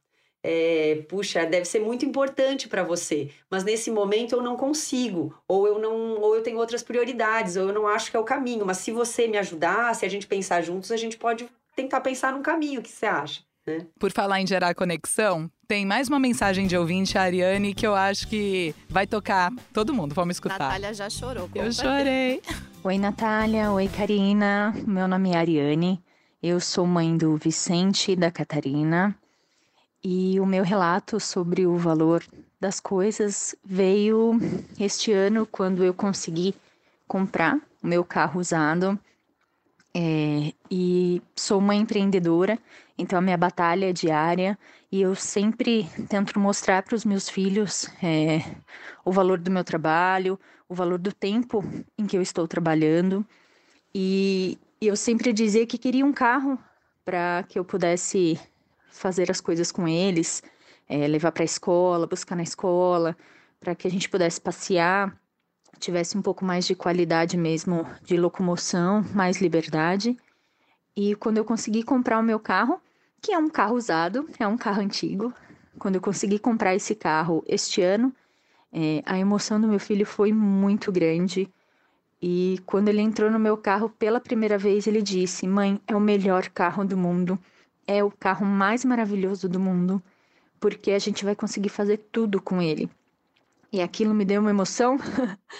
[0.43, 5.67] é, puxa, deve ser muito importante para você, mas nesse momento eu não consigo, ou
[5.67, 8.65] eu não, ou eu tenho outras prioridades, ou eu não acho que é o caminho.
[8.65, 12.31] Mas se você me ajudar, se a gente pensar juntos, a gente pode tentar pensar
[12.31, 12.79] num caminho.
[12.79, 13.41] O que você acha?
[13.65, 13.85] Né?
[13.99, 17.93] Por falar em gerar conexão, tem mais uma mensagem de ouvinte, a Ariane, que eu
[17.93, 20.15] acho que vai tocar todo mundo.
[20.15, 20.57] Vamos escutar.
[20.57, 21.49] Natália já chorou.
[21.53, 22.41] Eu chorei.
[22.81, 23.71] Oi, Natália.
[23.71, 24.73] Oi, Karina.
[24.87, 26.01] Meu nome é Ariane.
[26.41, 29.13] Eu sou mãe do Vicente e da Catarina.
[30.03, 32.23] E o meu relato sobre o valor
[32.59, 34.39] das coisas veio
[34.79, 36.55] este ano quando eu consegui
[37.07, 38.99] comprar o meu carro usado.
[39.95, 42.59] É, e sou uma empreendedora,
[42.97, 44.57] então a minha batalha é diária
[44.91, 48.39] e eu sempre tento mostrar para os meus filhos é,
[49.03, 50.39] o valor do meu trabalho,
[50.69, 51.63] o valor do tempo
[51.97, 53.25] em que eu estou trabalhando.
[53.93, 56.59] E, e eu sempre dizia que queria um carro
[57.03, 58.39] para que eu pudesse
[58.89, 60.43] fazer as coisas com eles,
[60.87, 63.15] é, levar para a escola, buscar na escola,
[63.59, 65.15] para que a gente pudesse passear,
[65.79, 70.17] tivesse um pouco mais de qualidade mesmo de locomoção, mais liberdade.
[70.95, 72.81] E quando eu consegui comprar o meu carro,
[73.21, 75.33] que é um carro usado, é um carro antigo,
[75.77, 78.13] quando eu consegui comprar esse carro este ano,
[78.71, 81.49] é, a emoção do meu filho foi muito grande.
[82.21, 85.99] E quando ele entrou no meu carro pela primeira vez, ele disse: Mãe, é o
[85.99, 87.39] melhor carro do mundo
[87.87, 90.03] é o carro mais maravilhoso do mundo,
[90.59, 92.89] porque a gente vai conseguir fazer tudo com ele.
[93.71, 94.97] E aquilo me deu uma emoção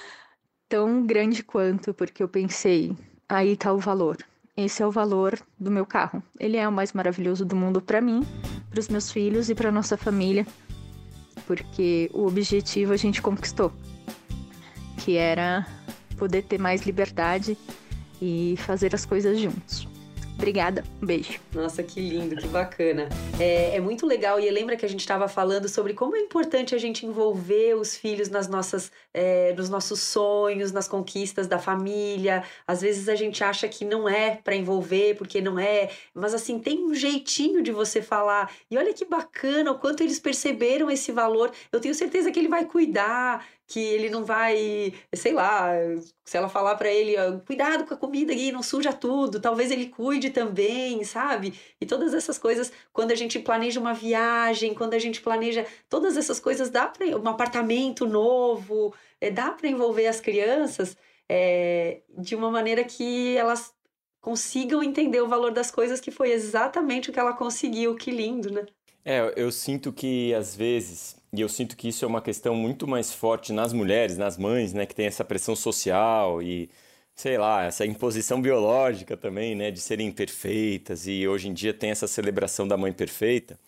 [0.67, 2.95] tão grande quanto, porque eu pensei,
[3.27, 4.17] aí está o valor.
[4.55, 6.21] Esse é o valor do meu carro.
[6.39, 8.25] Ele é o mais maravilhoso do mundo para mim,
[8.69, 10.45] para os meus filhos e para nossa família,
[11.45, 13.71] porque o objetivo a gente conquistou,
[14.97, 15.65] que era
[16.17, 17.57] poder ter mais liberdade
[18.21, 19.87] e fazer as coisas juntos.
[20.37, 21.39] Obrigada, um beijo.
[21.51, 23.09] Nossa, que lindo, que bacana.
[23.39, 26.75] É, é muito legal e lembra que a gente estava falando sobre como é importante
[26.75, 32.43] a gente envolver os filhos nas nossas, é, nos nossos sonhos, nas conquistas da família.
[32.67, 36.59] Às vezes a gente acha que não é para envolver porque não é, mas assim
[36.59, 38.51] tem um jeitinho de você falar.
[38.69, 41.51] E olha que bacana o quanto eles perceberam esse valor.
[41.71, 45.71] Eu tenho certeza que ele vai cuidar que ele não vai, sei lá,
[46.23, 47.15] se ela falar para ele,
[47.45, 51.53] cuidado com a comida aqui, não suja tudo, talvez ele cuide também, sabe?
[51.79, 56.15] E todas essas coisas, quando a gente planeja uma viagem, quando a gente planeja todas
[56.15, 60.95] essas coisas, dá para um apartamento novo, é, dá para envolver as crianças
[61.27, 63.73] é, de uma maneira que elas
[64.21, 67.95] consigam entender o valor das coisas, que foi exatamente o que ela conseguiu.
[67.95, 68.65] Que lindo, né?
[69.03, 72.87] É, eu sinto que às vezes e eu sinto que isso é uma questão muito
[72.87, 76.69] mais forte nas mulheres, nas mães, né, que tem essa pressão social e
[77.15, 81.89] sei lá, essa imposição biológica também, né, de serem perfeitas e hoje em dia tem
[81.89, 83.59] essa celebração da mãe perfeita.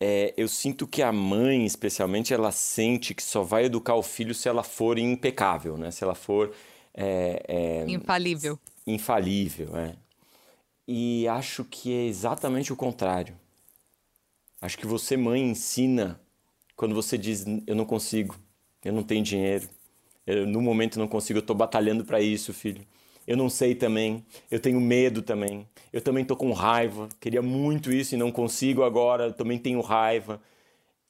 [0.00, 4.34] É, eu sinto que a mãe, especialmente, ela sente que só vai educar o filho
[4.34, 5.92] se ela for impecável, né?
[5.92, 6.52] Se ela for
[6.92, 8.58] é, é, infalível.
[8.84, 9.94] Infalível, é.
[10.88, 13.36] E acho que é exatamente o contrário.
[14.60, 16.20] Acho que você, mãe, ensina
[16.82, 18.34] quando você diz eu não consigo,
[18.84, 19.68] eu não tenho dinheiro,
[20.26, 22.84] eu, no momento não consigo, eu estou batalhando para isso, filho.
[23.24, 27.92] Eu não sei também, eu tenho medo também, eu também estou com raiva, queria muito
[27.92, 30.40] isso e não consigo agora, eu também tenho raiva.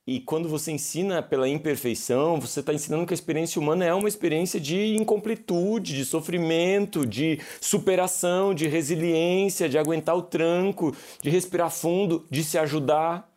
[0.07, 4.09] E quando você ensina pela imperfeição, você está ensinando que a experiência humana é uma
[4.09, 11.70] experiência de incompletude, de sofrimento, de superação, de resiliência, de aguentar o tranco, de respirar
[11.70, 13.32] fundo, de se ajudar.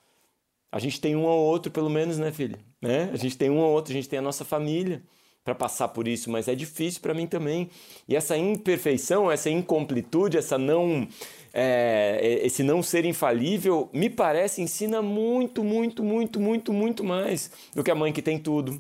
[0.76, 2.60] A gente tem um ou outro, pelo menos, né, filho?
[2.82, 3.10] né?
[3.14, 5.02] A gente tem um ou outro, a gente tem a nossa família
[5.42, 7.70] para passar por isso, mas é difícil para mim também.
[8.10, 11.08] E essa imperfeição, essa incompletude, essa não,
[11.54, 17.82] é, esse não ser infalível, me parece ensina muito, muito, muito, muito, muito mais do
[17.82, 18.78] que a mãe que tem tudo,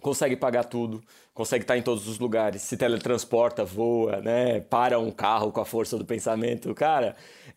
[0.00, 1.00] consegue pagar tudo,
[1.32, 4.58] consegue estar em todos os lugares, se teletransporta, voa, né?
[4.58, 7.14] Para um carro com a força do pensamento, cara.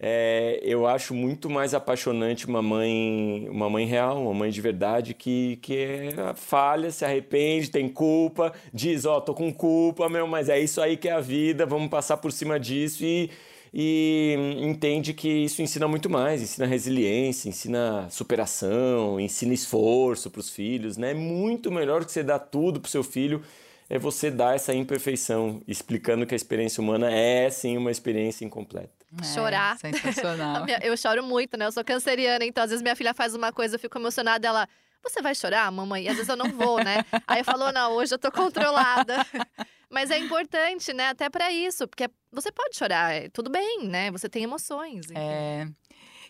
[0.08, 5.16] É, eu acho muito mais apaixonante uma mãe, uma mãe real, uma mãe de verdade
[5.16, 10.28] que, que é, falha, se arrepende, tem culpa, diz, ó, oh, tô com culpa, meu,
[10.28, 13.32] mas é isso aí que é a vida, vamos passar por cima disso e,
[13.74, 20.52] e entende que isso ensina muito mais, ensina resiliência, ensina superação, ensina esforço para os
[20.52, 21.12] filhos, né?
[21.12, 23.42] É muito melhor que você dar tudo pro seu filho
[23.90, 28.92] é você dar essa imperfeição, explicando que a experiência humana é sim uma experiência incompleta.
[29.22, 29.78] É, Chorar.
[29.78, 30.66] Sensacional.
[30.82, 31.66] eu choro muito, né?
[31.66, 34.68] Eu sou canceriana, então às vezes minha filha faz uma coisa, eu fico emocionada, ela.
[35.04, 36.06] Você vai chorar, mamãe?
[36.06, 37.06] E às vezes eu não vou, né?
[37.28, 39.18] Aí eu falo, não, hoje eu tô controlada.
[39.88, 41.10] Mas é importante, né?
[41.10, 44.10] Até para isso, porque você pode chorar, é tudo bem, né?
[44.10, 45.06] Você tem emoções.
[45.06, 45.14] Enfim.
[45.16, 45.68] É.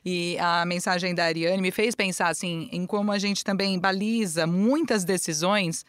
[0.03, 4.45] E a mensagem da Ariane me fez pensar assim em como a gente também baliza
[4.45, 5.85] muitas decisões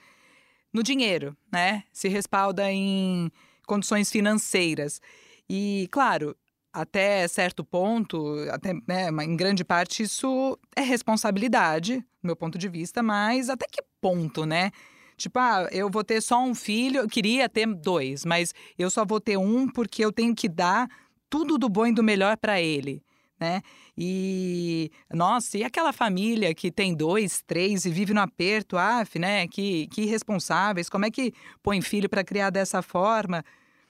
[0.73, 1.85] no dinheiro, né?
[1.93, 3.31] Se respalda em
[3.67, 5.01] condições financeiras.
[5.49, 6.37] E, claro,
[6.73, 12.69] até certo ponto, até, né, em grande parte, isso é responsabilidade, do meu ponto de
[12.69, 14.71] vista, mas até que ponto, né?
[15.17, 19.05] Tipo, ah, eu vou ter só um filho, eu queria ter dois, mas eu só
[19.05, 20.89] vou ter um porque eu tenho que dar
[21.31, 23.03] tudo do bom e do melhor para ele
[23.39, 23.62] né?
[23.97, 29.47] E, nossa, e aquela família que tem dois, três e vive no aperto, af, né?
[29.47, 31.32] Que, que irresponsáveis, como é que
[31.62, 33.45] põe filho para criar dessa forma?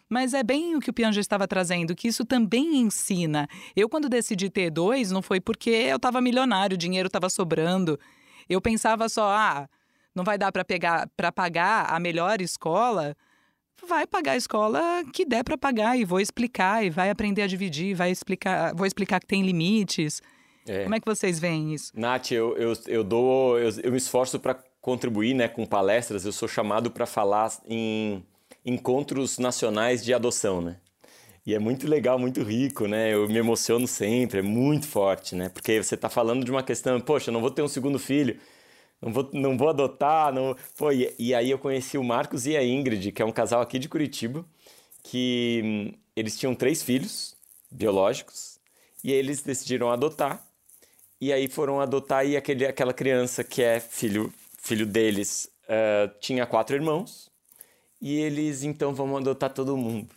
[0.08, 3.48] Mas é bem o que o Pianjo estava trazendo, que isso também ensina.
[3.74, 7.98] Eu, quando decidi ter dois, não foi porque eu estava milionário, o dinheiro estava sobrando.
[8.48, 9.68] Eu pensava só, ah,
[10.14, 13.16] não vai dar para pagar a melhor escola
[13.84, 17.46] vai pagar a escola que der para pagar e vou explicar e vai aprender a
[17.46, 20.22] dividir, vai explicar, vou explicar que tem limites.
[20.66, 20.84] É.
[20.84, 21.92] Como é que vocês veem isso?
[21.94, 26.32] Nath, eu, eu, eu dou, eu, eu me esforço para contribuir né, com palestras, eu
[26.32, 28.24] sou chamado para falar em
[28.64, 30.76] encontros nacionais de adoção, né?
[31.44, 33.14] E é muito legal, muito rico, né?
[33.14, 35.48] Eu me emociono sempre, é muito forte, né?
[35.48, 38.36] Porque você está falando de uma questão, poxa, eu não vou ter um segundo filho
[39.00, 40.32] não vou, não vou adotar.
[40.32, 40.56] Não...
[40.76, 43.60] Pô, e, e, aí eu conheci o Marcos e a Ingrid, que é um casal
[43.60, 44.44] aqui de Curitiba,
[45.02, 47.36] que hum, eles tinham três filhos
[47.70, 48.58] biológicos
[49.04, 50.44] e eles decidiram adotar.
[51.20, 56.44] E aí foram adotar e aquele, aquela criança que é filho, filho deles uh, tinha
[56.44, 57.30] quatro irmãos
[58.00, 60.08] e eles então vão adotar todo mundo.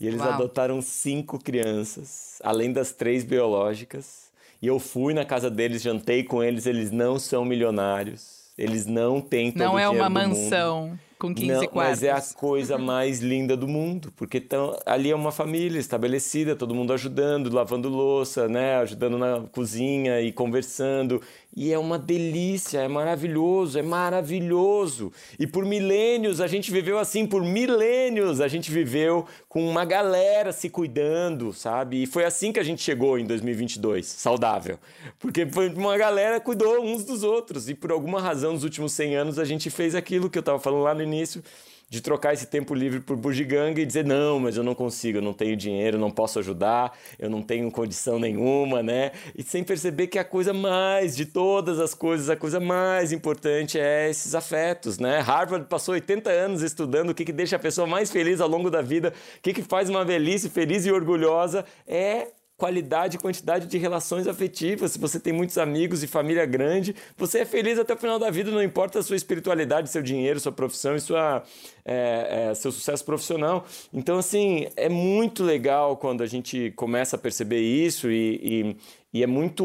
[0.00, 0.32] E eles Uau.
[0.32, 4.25] adotaram cinco crianças, além das três biológicas.
[4.60, 8.36] E eu fui na casa deles, jantei com eles, eles não são milionários.
[8.56, 10.88] Eles não têm todo Não é uma mansão.
[10.88, 11.74] Mundo com 15 Não, quartos.
[11.74, 16.54] Mas é a coisa mais linda do mundo, porque tão, ali é uma família estabelecida,
[16.54, 21.20] todo mundo ajudando, lavando louça, né, ajudando na cozinha e conversando.
[21.56, 25.10] E é uma delícia, é maravilhoso, é maravilhoso.
[25.38, 30.52] E por milênios a gente viveu assim, por milênios a gente viveu com uma galera
[30.52, 32.02] se cuidando, sabe?
[32.02, 34.78] E foi assim que a gente chegou em 2022, saudável.
[35.18, 39.16] Porque foi uma galera cuidou uns dos outros e por alguma razão nos últimos 100
[39.16, 41.42] anos a gente fez aquilo que eu estava falando lá no início
[41.88, 45.22] de trocar esse tempo livre por bugiganga e dizer não, mas eu não consigo, eu
[45.22, 49.12] não tenho dinheiro, não posso ajudar, eu não tenho condição nenhuma, né?
[49.36, 53.78] E sem perceber que a coisa mais de todas as coisas, a coisa mais importante
[53.78, 55.20] é esses afetos, né?
[55.20, 58.70] Harvard passou 80 anos estudando o que, que deixa a pessoa mais feliz ao longo
[58.70, 63.66] da vida, o que, que faz uma velhice feliz e orgulhosa é qualidade e quantidade
[63.66, 64.92] de relações afetivas.
[64.92, 68.30] Se você tem muitos amigos e família grande, você é feliz até o final da
[68.30, 71.42] vida, não importa a sua espiritualidade, seu dinheiro, sua profissão e sua,
[71.84, 73.66] é, é, seu sucesso profissional.
[73.92, 78.76] Então, assim, é muito legal quando a gente começa a perceber isso e, e,
[79.18, 79.64] e é muito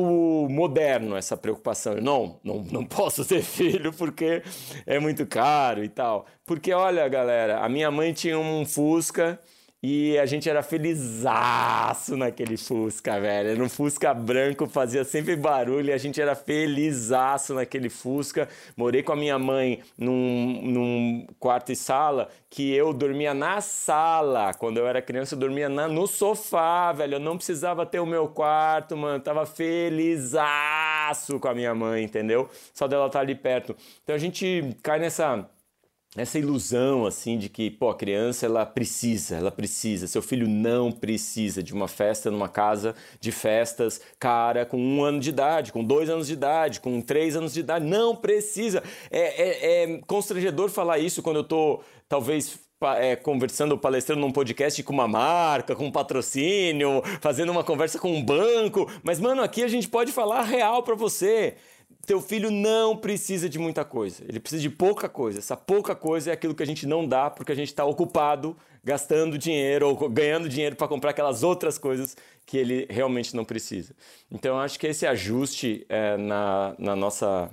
[0.50, 1.96] moderno essa preocupação.
[2.02, 4.44] Não, não, não posso ter filho porque
[4.86, 6.26] é muito caro e tal.
[6.46, 9.39] Porque, olha, galera, a minha mãe tinha um Fusca
[9.84, 13.50] e a gente era felizaço naquele Fusca, velho.
[13.50, 18.48] Era um Fusca branco, fazia sempre barulho e a gente era felizaço naquele Fusca.
[18.78, 24.54] Morei com a minha mãe num, num quarto e sala que eu dormia na sala.
[24.54, 27.16] Quando eu era criança, eu dormia na, no sofá, velho.
[27.16, 29.16] Eu não precisava ter o meu quarto, mano.
[29.16, 32.48] Eu tava felizaço com a minha mãe, entendeu?
[32.72, 33.76] Só dela estar tá ali perto.
[34.04, 35.50] Então a gente cai nessa
[36.18, 40.07] essa ilusão assim de que pô, a criança ela precisa, ela precisa.
[40.07, 45.20] Seu filho não precisa de uma festa numa casa de festas cara com um ano
[45.20, 47.86] de idade, com dois anos de idade, com três anos de idade.
[47.86, 48.84] Não precisa.
[49.09, 52.59] É, é, é constrangedor falar isso quando eu tô talvez
[52.97, 58.12] é, conversando, palestrando num podcast com uma marca, com um patrocínio, fazendo uma conversa com
[58.12, 58.89] um banco.
[59.03, 61.55] Mas, mano, aqui a gente pode falar real para você
[62.06, 65.39] teu filho não precisa de muita coisa, ele precisa de pouca coisa.
[65.39, 68.56] Essa pouca coisa é aquilo que a gente não dá porque a gente está ocupado
[68.84, 73.95] gastando dinheiro ou ganhando dinheiro para comprar aquelas outras coisas que ele realmente não precisa.
[74.32, 77.52] Então, acho que esse ajuste é, na, na nossa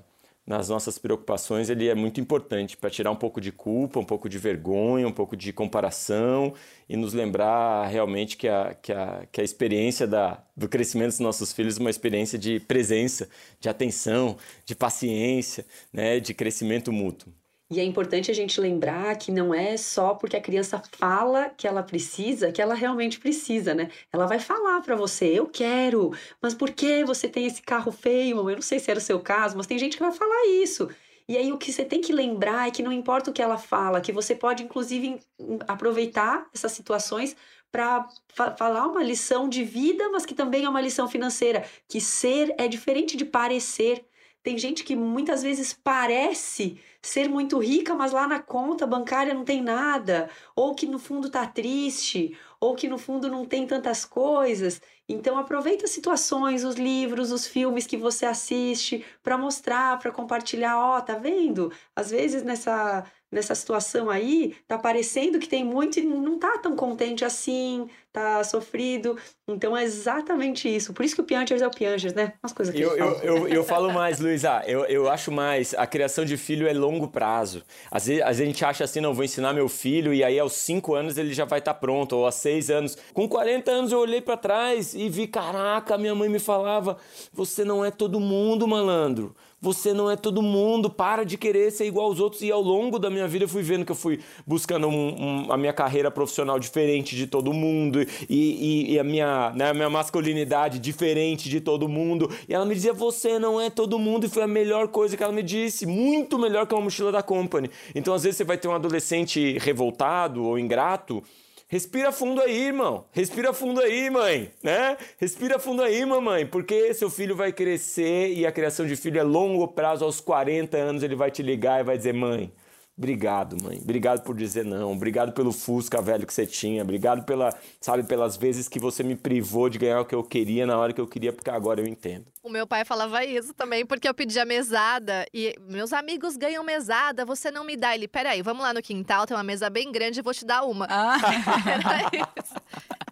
[0.49, 4.31] nas nossas preocupações, ele é muito importante para tirar um pouco de culpa, um pouco
[4.31, 6.55] de vergonha, um pouco de comparação
[6.89, 11.21] e nos lembrar realmente que a, que a, que a experiência da, do crescimento dos
[11.21, 13.29] nossos filhos é uma experiência de presença,
[13.61, 17.31] de atenção, de paciência, né, de crescimento mútuo.
[17.71, 21.69] E é importante a gente lembrar que não é só porque a criança fala que
[21.69, 23.91] ela precisa, que ela realmente precisa, né?
[24.11, 28.39] Ela vai falar para você, eu quero, mas por que você tem esse carro feio?
[28.49, 30.89] Eu não sei se era o seu caso, mas tem gente que vai falar isso.
[31.29, 33.59] E aí o que você tem que lembrar é que não importa o que ela
[33.59, 35.21] fala, que você pode inclusive
[35.69, 37.37] aproveitar essas situações
[37.71, 42.01] para fa falar uma lição de vida, mas que também é uma lição financeira, que
[42.01, 44.07] ser é diferente de parecer.
[44.49, 49.45] Tem gente que muitas vezes parece ser muito rica, mas lá na conta bancária não
[49.45, 54.07] tem nada, ou que no fundo tá triste, ou que no fundo não tem tantas
[54.07, 54.81] coisas.
[55.07, 60.79] Então aproveita as situações, os livros, os filmes que você assiste para mostrar, para compartilhar,
[60.79, 61.71] ó, oh, tá vendo?
[61.95, 66.75] Às vezes nessa nessa situação aí, tá parecendo que tem muito e não tá tão
[66.75, 69.17] contente assim, tá sofrido.
[69.47, 70.93] Então é exatamente isso.
[70.93, 72.33] Por isso que o Piangers é o Piangers, né?
[72.43, 74.63] Umas coisas que eu, eu, eu, eu, falo mais, Luísa.
[74.67, 75.75] Eu, eu acho mais.
[75.75, 77.63] A criação de filho é longo prazo.
[77.91, 80.39] Às vezes, às vezes a gente acha assim, não, vou ensinar meu filho e aí
[80.39, 82.99] aos 5 anos ele já vai estar tá pronto, ou aos 6 anos.
[83.13, 86.97] Com 40 anos eu olhei para trás e vi, caraca, minha mãe me falava:
[87.33, 89.35] você não é todo mundo, malandro.
[89.61, 92.43] Você não é todo mundo, para de querer ser igual aos outros.
[92.43, 95.53] E ao longo da minha vida eu fui vendo que eu fui buscando um, um,
[95.53, 99.75] a minha carreira profissional diferente de todo mundo e, e, e a, minha, né, a
[99.75, 102.31] minha masculinidade diferente de todo mundo.
[102.49, 104.27] E ela me dizia: Você não é todo mundo.
[104.27, 105.87] E foi a melhor coisa que ela me disse.
[105.87, 107.69] Muito melhor que uma mochila da Company.
[107.95, 111.23] Então às vezes você vai ter um adolescente revoltado ou ingrato
[111.71, 113.05] Respira fundo aí, irmão.
[113.13, 114.97] Respira fundo aí, mãe, né?
[115.19, 119.23] Respira fundo aí, mamãe, porque seu filho vai crescer e a criação de filho é
[119.23, 122.51] longo prazo, aos 40 anos ele vai te ligar e vai dizer: "Mãe,
[122.99, 123.79] Obrigado, mãe.
[123.81, 124.93] Obrigado por dizer não.
[124.93, 126.83] Obrigado pelo Fusca velho que você tinha.
[126.83, 130.67] Obrigado pela, sabe, pelas vezes que você me privou de ganhar o que eu queria
[130.67, 132.25] na hora que eu queria, porque agora eu entendo.
[132.49, 137.23] O meu pai falava isso também, porque eu pedia mesada e meus amigos ganham mesada,
[137.23, 137.95] você não me dá.
[137.95, 140.63] Ele, peraí, vamos lá no quintal, tem uma mesa bem grande, eu vou te dar
[140.63, 140.87] uma.
[140.89, 141.19] Ah.
[141.69, 142.55] Era isso.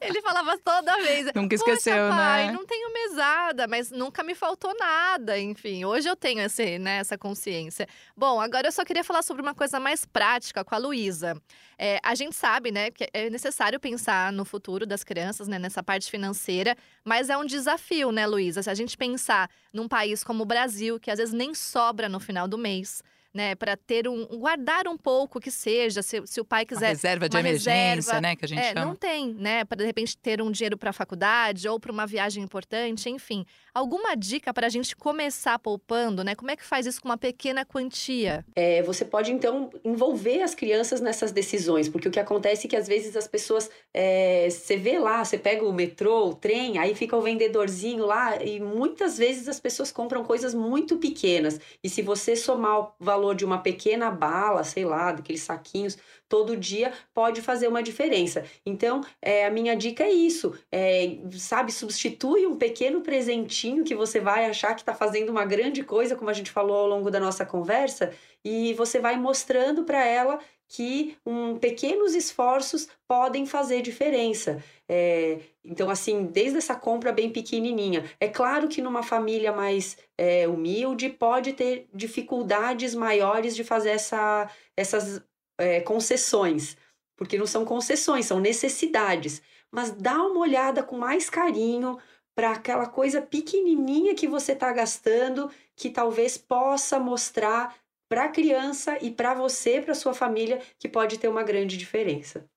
[0.01, 1.27] Ele falava toda vez.
[1.35, 2.53] Nunca esqueceu, pai, né?
[2.53, 5.39] Não tenho mesada, mas nunca me faltou nada.
[5.39, 7.87] Enfim, hoje eu tenho esse, né, essa consciência.
[8.17, 11.37] Bom, agora eu só queria falar sobre uma coisa mais prática com a Luísa.
[11.79, 15.83] É, a gente sabe, né, que é necessário pensar no futuro das crianças, né, nessa
[15.83, 16.75] parte financeira,
[17.05, 18.63] mas é um desafio, né, Luísa?
[18.63, 19.26] Se a gente pensar
[19.73, 23.03] num país como o Brasil, que às vezes nem sobra no final do mês
[23.37, 26.89] né, para ter um guardar um pouco que seja, se, se o pai quiser uma
[26.89, 28.85] reserva de uma emergência, reserva, né, que a gente é, chama.
[28.87, 32.07] não tem, né, para de repente ter um dinheiro para a faculdade ou para uma
[32.07, 33.45] viagem importante, enfim.
[33.75, 36.35] Alguma dica para a gente começar poupando, né?
[36.35, 38.43] Como é que faz isso com uma pequena quantia?
[38.57, 42.77] É, você pode então envolver as crianças nessas decisões, porque o que acontece é que
[42.77, 46.95] às vezes as pessoas, é, você vê lá, você pega o metrô, o trem, aí
[46.95, 51.61] fica o vendedorzinho lá e muitas vezes as pessoas compram coisas muito pequenas.
[51.85, 55.97] E se você somar o valor de uma pequena bala, sei lá, daqueles saquinhos,
[56.29, 58.45] todo dia pode fazer uma diferença.
[58.65, 64.21] Então, é, a minha dica é isso, é, sabe, substitui um pequeno presentinho que você
[64.21, 67.21] vai achar que está fazendo uma grande coisa, como a gente falou ao longo da
[67.21, 68.13] nossa conversa,
[68.45, 74.63] e você vai mostrando para ela que um, pequenos esforços podem fazer diferença.
[74.89, 78.05] É, então, assim, desde essa compra bem pequenininha.
[78.21, 84.49] É claro que numa família mais é, humilde pode ter dificuldades maiores de fazer essa,
[84.77, 85.23] essas
[85.59, 86.77] é, concessões,
[87.17, 89.43] porque não são concessões, são necessidades.
[89.73, 91.99] Mas dá uma olhada com mais carinho
[92.35, 97.75] para aquela coisa pequenininha que você está gastando, que talvez possa mostrar
[98.09, 102.49] para a criança e para você, para sua família, que pode ter uma grande diferença.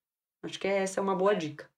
[0.44, 1.70] Acho que essa é uma boa dica.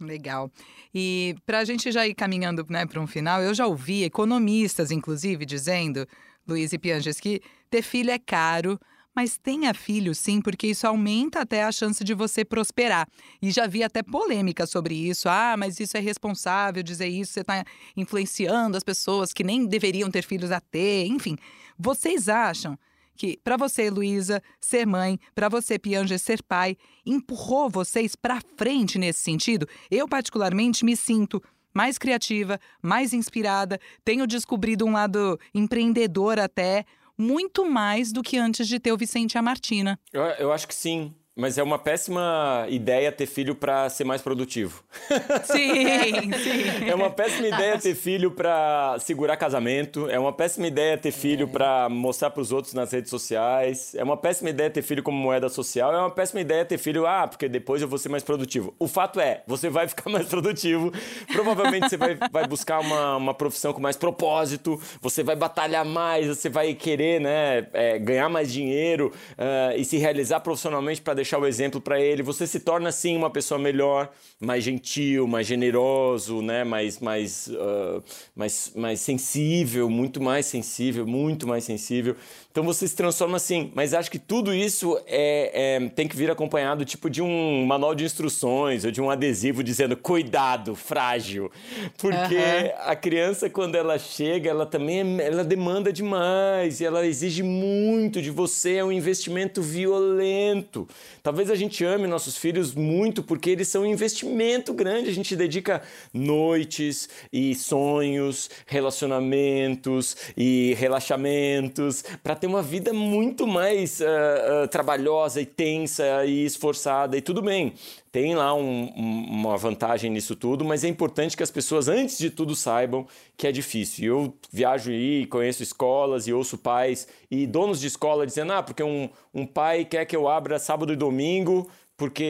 [0.00, 0.50] Legal.
[0.94, 4.90] E para a gente já ir caminhando né, para um final, eu já ouvi economistas,
[4.90, 6.06] inclusive, dizendo,
[6.46, 8.78] Luiz e Pianges, que ter filho é caro,
[9.14, 13.08] mas tenha filho sim, porque isso aumenta até a chance de você prosperar.
[13.42, 15.28] E já vi até polêmica sobre isso.
[15.28, 17.64] Ah, mas isso é responsável dizer isso, você está
[17.96, 21.06] influenciando as pessoas que nem deveriam ter filhos a ter.
[21.06, 21.36] Enfim,
[21.76, 22.78] vocês acham
[23.18, 28.98] que para você, Luísa, ser mãe, para você, Pianger, ser pai, empurrou vocês para frente
[28.98, 29.68] nesse sentido?
[29.90, 31.42] Eu, particularmente, me sinto
[31.74, 36.84] mais criativa, mais inspirada, tenho descobrido um lado empreendedor até,
[37.16, 39.98] muito mais do que antes de ter o Vicente e a Martina.
[40.12, 41.12] Eu, eu acho que sim.
[41.38, 44.82] Mas é uma péssima ideia ter filho para ser mais produtivo.
[45.44, 46.88] Sim, sim.
[46.88, 50.10] É uma péssima ideia ter filho para segurar casamento.
[50.10, 51.46] É uma péssima ideia ter filho é.
[51.46, 53.94] para mostrar para os outros nas redes sociais.
[53.94, 55.94] É uma péssima ideia ter filho como moeda social.
[55.94, 58.74] É uma péssima ideia ter filho, ah, porque depois eu vou ser mais produtivo.
[58.76, 60.92] O fato é, você vai ficar mais produtivo.
[61.32, 64.80] Provavelmente você vai, vai buscar uma, uma profissão com mais propósito.
[65.00, 66.26] Você vai batalhar mais.
[66.26, 71.27] Você vai querer, né, é, ganhar mais dinheiro uh, e se realizar profissionalmente para deixar
[71.28, 74.10] deixar o exemplo para ele, você se torna sim uma pessoa melhor,
[74.40, 76.64] mais gentil, mais generoso, né?
[76.64, 78.02] mais, mais, uh,
[78.34, 82.16] mais, mais sensível, muito mais sensível, muito mais sensível.
[82.58, 83.70] Então você se transforma assim.
[83.72, 87.94] Mas acho que tudo isso é, é, tem que vir acompanhado tipo de um manual
[87.94, 91.52] de instruções ou de um adesivo dizendo cuidado, frágil.
[91.96, 92.70] Porque uhum.
[92.80, 98.28] a criança, quando ela chega, ela também ela demanda demais e ela exige muito de
[98.28, 100.88] você, é um investimento violento.
[101.22, 105.10] Talvez a gente ame nossos filhos muito porque eles são um investimento grande.
[105.10, 105.80] A gente dedica
[106.12, 115.40] noites e sonhos, relacionamentos e relaxamentos para ter uma vida muito mais uh, uh, trabalhosa
[115.40, 117.16] e tensa e esforçada.
[117.16, 117.74] E tudo bem,
[118.10, 122.16] tem lá um, um, uma vantagem nisso tudo, mas é importante que as pessoas, antes
[122.18, 124.06] de tudo, saibam que é difícil.
[124.06, 128.82] Eu viajo e conheço escolas e ouço pais e donos de escola dizendo: ah, porque
[128.82, 131.68] um, um pai quer que eu abra sábado e domingo
[131.98, 132.22] porque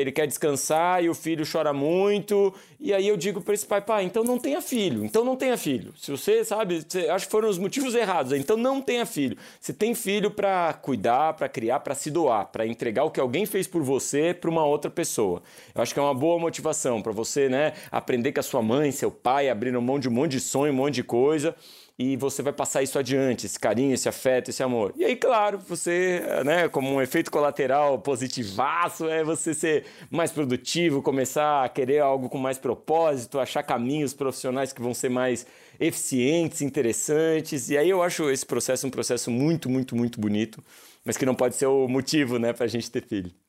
[0.00, 2.52] ele quer descansar e o filho chora muito.
[2.80, 5.56] E aí eu digo para esse pai, pai, então não tenha filho, então não tenha
[5.56, 5.94] filho.
[5.96, 9.36] Se você sabe, você, acho que foram os motivos errados, então não tenha filho.
[9.60, 13.46] Você tem filho para cuidar, para criar, para se doar, para entregar o que alguém
[13.46, 15.40] fez por você para uma outra pessoa.
[15.72, 18.90] Eu acho que é uma boa motivação para você, né, aprender que a sua mãe,
[18.90, 21.54] seu pai abriram mão de um monte de sonho, um monte de coisa
[22.02, 24.92] e você vai passar isso adiante, esse carinho, esse afeto, esse amor.
[24.96, 31.00] E aí, claro, você, né, como um efeito colateral positivaço, é você ser mais produtivo,
[31.00, 35.46] começar a querer algo com mais propósito, achar caminhos profissionais que vão ser mais
[35.78, 37.70] eficientes, interessantes.
[37.70, 40.62] E aí eu acho esse processo um processo muito, muito, muito bonito,
[41.04, 43.41] mas que não pode ser o motivo, né, a gente ter filho.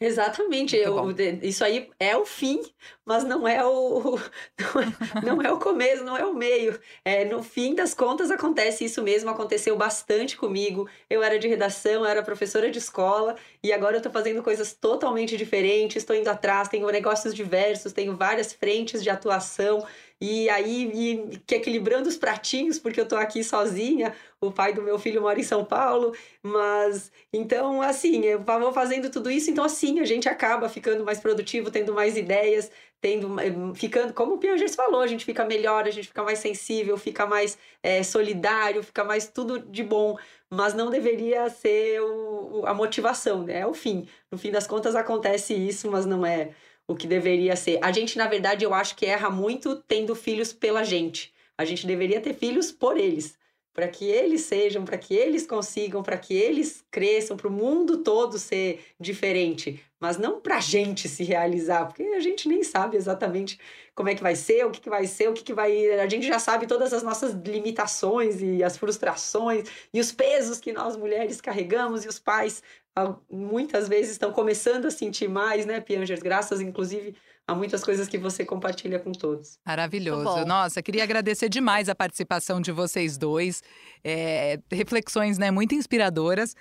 [0.00, 0.94] Exatamente, eu,
[1.42, 2.60] isso aí é o fim,
[3.04, 4.16] mas não é o
[4.56, 6.78] não é, não é, o começo, não é o meio.
[7.04, 10.88] É, no fim das contas acontece isso mesmo, aconteceu bastante comigo.
[11.10, 15.36] Eu era de redação, era professora de escola e agora eu estou fazendo coisas totalmente
[15.36, 19.84] diferentes, estou indo atrás, tenho negócios diversos, tenho várias frentes de atuação
[20.20, 20.90] e aí
[21.32, 25.22] e, que equilibrando os pratinhos, porque eu tô aqui sozinha, o pai do meu filho
[25.22, 30.04] mora em São Paulo, mas então assim, eu vou fazendo tudo isso, então assim, a
[30.04, 35.00] gente acaba ficando mais produtivo, tendo mais ideias, tendo eh, ficando, como o Piaget falou,
[35.00, 39.28] a gente fica melhor, a gente fica mais sensível, fica mais é, solidário, fica mais
[39.28, 40.16] tudo de bom,
[40.50, 43.60] mas não deveria ser o, a motivação, né?
[43.60, 44.08] É o fim.
[44.30, 46.50] No fim das contas acontece isso, mas não é
[46.88, 47.78] o que deveria ser.
[47.82, 51.32] A gente, na verdade, eu acho que erra muito tendo filhos pela gente.
[51.56, 53.36] A gente deveria ter filhos por eles,
[53.74, 57.98] para que eles sejam, para que eles consigam, para que eles cresçam, para o mundo
[57.98, 62.96] todo ser diferente, mas não para a gente se realizar, porque a gente nem sabe
[62.96, 63.58] exatamente
[63.94, 65.98] como é que vai ser, o que, que vai ser, o que, que vai.
[65.98, 70.72] A gente já sabe todas as nossas limitações e as frustrações e os pesos que
[70.72, 72.62] nós mulheres carregamos e os pais
[73.30, 76.20] muitas vezes estão começando a sentir mais, né, Piangers?
[76.20, 77.14] Graças, inclusive,
[77.46, 79.58] a muitas coisas que você compartilha com todos.
[79.66, 80.44] Maravilhoso.
[80.44, 83.62] Nossa, queria agradecer demais a participação de vocês dois.
[84.04, 86.54] É, reflexões né, muito inspiradoras.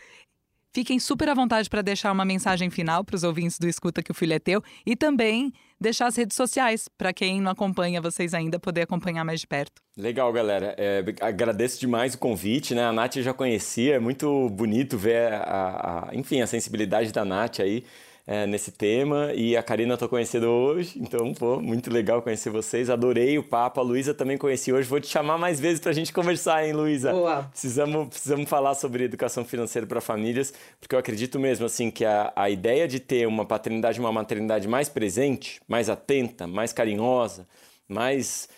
[0.78, 4.12] Fiquem super à vontade para deixar uma mensagem final para os ouvintes do Escuta que
[4.12, 5.52] o Filho é Teu e também
[5.82, 9.82] deixar as redes sociais para quem não acompanha vocês ainda poder acompanhar mais de perto.
[9.98, 10.76] Legal, galera.
[10.78, 12.86] É, agradeço demais o convite, né?
[12.86, 17.60] A Nath já conhecia, é muito bonito ver a, a enfim, a sensibilidade da Nath
[17.60, 17.84] aí
[18.28, 19.32] é, nesse tema.
[19.34, 22.90] E a Karina eu tô conhecendo hoje, então, pô, muito legal conhecer vocês.
[22.90, 23.80] Adorei o papo.
[23.80, 24.88] A Luísa também conheci hoje.
[24.88, 27.14] Vou te chamar mais vezes pra gente conversar, hein, Luísa?
[27.14, 27.44] Boa.
[27.44, 32.34] Precisamos, precisamos falar sobre educação financeira para famílias, porque eu acredito mesmo, assim, que a,
[32.36, 37.48] a ideia de ter uma paternidade, uma maternidade mais presente, mais atenta, mais carinhosa,
[37.88, 38.50] mais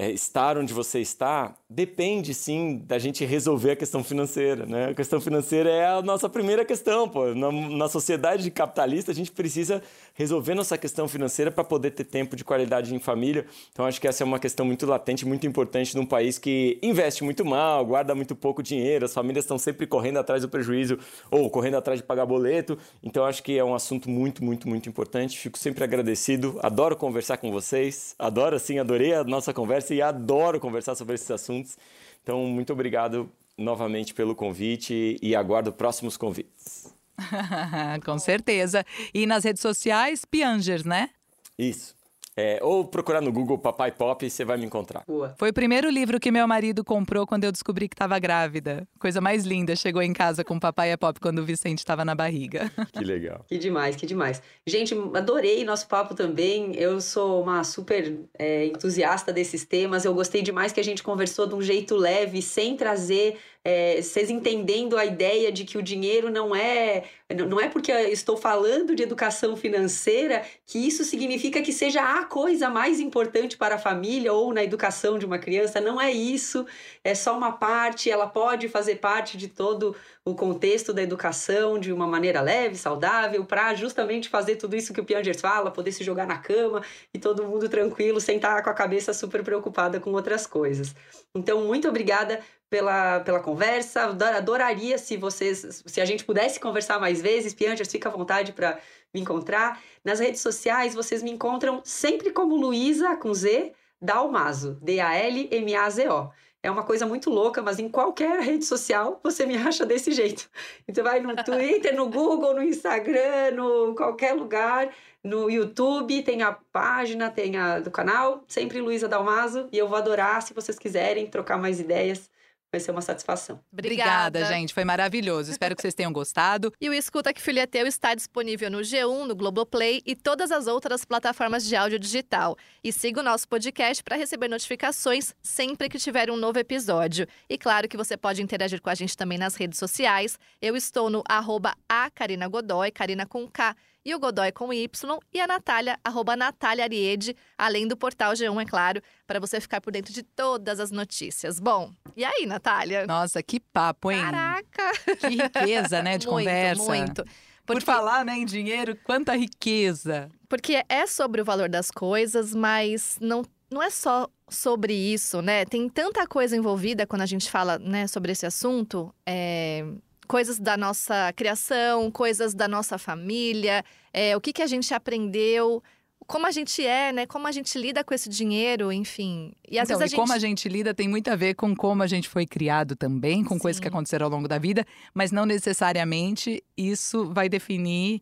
[0.00, 4.90] é, estar onde você está, depende sim da gente resolver a questão financeira, né?
[4.90, 7.34] A questão financeira é a nossa primeira questão, pô.
[7.34, 9.82] Na, na sociedade capitalista, a gente precisa
[10.14, 13.44] resolver nossa questão financeira para poder ter tempo de qualidade em família.
[13.72, 17.24] Então, acho que essa é uma questão muito latente, muito importante num país que investe
[17.24, 20.96] muito mal, guarda muito pouco dinheiro, as famílias estão sempre correndo atrás do prejuízo
[21.28, 22.78] ou correndo atrás de pagar boleto.
[23.02, 25.36] Então, acho que é um assunto muito, muito, muito importante.
[25.36, 30.60] Fico sempre agradecido, adoro conversar com vocês, adoro, assim, adorei a nossa conversa e adoro
[30.60, 31.76] conversar sobre esses assuntos.
[32.22, 36.94] Então, muito obrigado novamente pelo convite e aguardo próximos convites.
[38.04, 38.84] Com certeza.
[39.12, 41.10] E nas redes sociais, Piangers, né?
[41.58, 41.97] Isso.
[42.38, 45.02] É, ou procurar no Google Papai Pop e você vai me encontrar.
[45.08, 45.34] Boa.
[45.36, 48.86] Foi o primeiro livro que meu marido comprou quando eu descobri que estava grávida.
[49.00, 52.14] Coisa mais linda, chegou em casa com Papai é Pop quando o Vicente estava na
[52.14, 52.70] barriga.
[52.98, 53.44] Que legal.
[53.46, 54.42] que demais, que demais.
[54.66, 56.74] Gente, adorei nosso papo também.
[56.74, 60.04] Eu sou uma super é, entusiasta desses temas.
[60.04, 64.30] Eu gostei demais que a gente conversou de um jeito leve, sem trazer é, vocês
[64.30, 67.04] entendendo a ideia de que o dinheiro não é
[67.46, 72.70] não é porque estou falando de educação financeira que isso significa que seja a coisa
[72.70, 75.78] mais importante para a família ou na educação de uma criança.
[75.78, 76.64] Não é isso,
[77.04, 79.94] é só uma parte, ela pode fazer parte de todo
[80.24, 85.00] o contexto da educação de uma maneira leve, saudável, para justamente fazer tudo isso que
[85.00, 86.82] o Piangers fala, poder se jogar na cama
[87.12, 90.94] e todo mundo tranquilo, sem estar com a cabeça super preocupada com outras coisas.
[91.34, 92.40] Então, muito obrigada
[92.70, 94.04] pela, pela conversa.
[94.36, 97.54] Adoraria se vocês, se a gente pudesse conversar mais vezes.
[97.54, 98.78] Piangers, fica à vontade para
[99.12, 99.80] me encontrar.
[100.04, 106.30] Nas redes sociais, vocês me encontram sempre como Luísa, com Z, Dalmazo, D-A-L-M-A-Z-O.
[106.60, 110.50] É uma coisa muito louca, mas em qualquer rede social você me acha desse jeito.
[110.88, 114.92] Então vai no Twitter, no Google, no Instagram, no qualquer lugar,
[115.22, 119.96] no YouTube, tem a página, tem a do canal, sempre Luísa Dalmazo, e eu vou
[119.96, 122.28] adorar se vocês quiserem trocar mais ideias
[122.70, 123.60] vai ser uma satisfação.
[123.72, 124.74] Obrigada, Obrigada, gente.
[124.74, 125.50] Foi maravilhoso.
[125.50, 126.72] Espero que vocês tenham gostado.
[126.80, 130.50] E o Escuta Que Filho é Teu está disponível no G1, no Globoplay e todas
[130.50, 132.56] as outras plataformas de áudio digital.
[132.82, 137.26] E siga o nosso podcast para receber notificações sempre que tiver um novo episódio.
[137.48, 140.38] E claro que você pode interagir com a gente também nas redes sociais.
[140.62, 143.74] Eu estou no arroba a Karina Godoy, Karina com K
[144.08, 148.62] e o Godoy com Y, e a Natália, arroba Natália Ariede, além do portal G1,
[148.62, 151.60] é claro, para você ficar por dentro de todas as notícias.
[151.60, 153.06] Bom, e aí, Natália?
[153.06, 154.22] Nossa, que papo, hein?
[154.22, 154.92] Caraca!
[155.20, 156.82] Que riqueza, né, de muito, conversa.
[156.84, 157.24] Muito,
[157.66, 157.80] Porque...
[157.80, 160.30] Por falar né, em dinheiro, quanta riqueza!
[160.48, 165.66] Porque é sobre o valor das coisas, mas não, não é só sobre isso, né?
[165.66, 169.14] Tem tanta coisa envolvida quando a gente fala né, sobre esse assunto.
[169.26, 169.84] É
[170.28, 175.82] coisas da nossa criação, coisas da nossa família, é, o que, que a gente aprendeu,
[176.26, 177.26] como a gente é, né?
[177.26, 179.52] Como a gente lida com esse dinheiro, enfim.
[179.66, 180.20] E às então, vezes a gente...
[180.20, 183.42] como a gente lida tem muito a ver com como a gente foi criado também,
[183.42, 183.60] com Sim.
[183.60, 188.20] coisas que aconteceram ao longo da vida, mas não necessariamente isso vai definir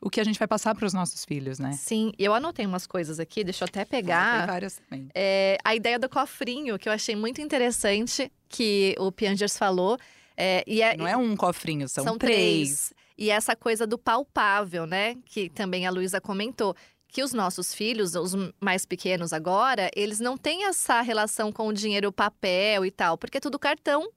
[0.00, 1.72] o que a gente vai passar para os nossos filhos, né?
[1.72, 4.38] Sim, eu anotei umas coisas aqui, deixa eu até pegar.
[4.38, 5.08] Tem várias também.
[5.14, 9.98] É, a ideia do cofrinho, que eu achei muito interessante, que o Piangers falou.
[10.36, 12.88] É, e é, Não é um cofrinho, são, são três.
[12.88, 12.92] três.
[13.16, 15.16] E essa coisa do palpável, né?
[15.24, 16.74] Que também a Luísa comentou.
[17.08, 21.72] Que os nossos filhos, os mais pequenos agora, eles não têm essa relação com o
[21.72, 24.10] dinheiro papel e tal, porque é tudo cartão.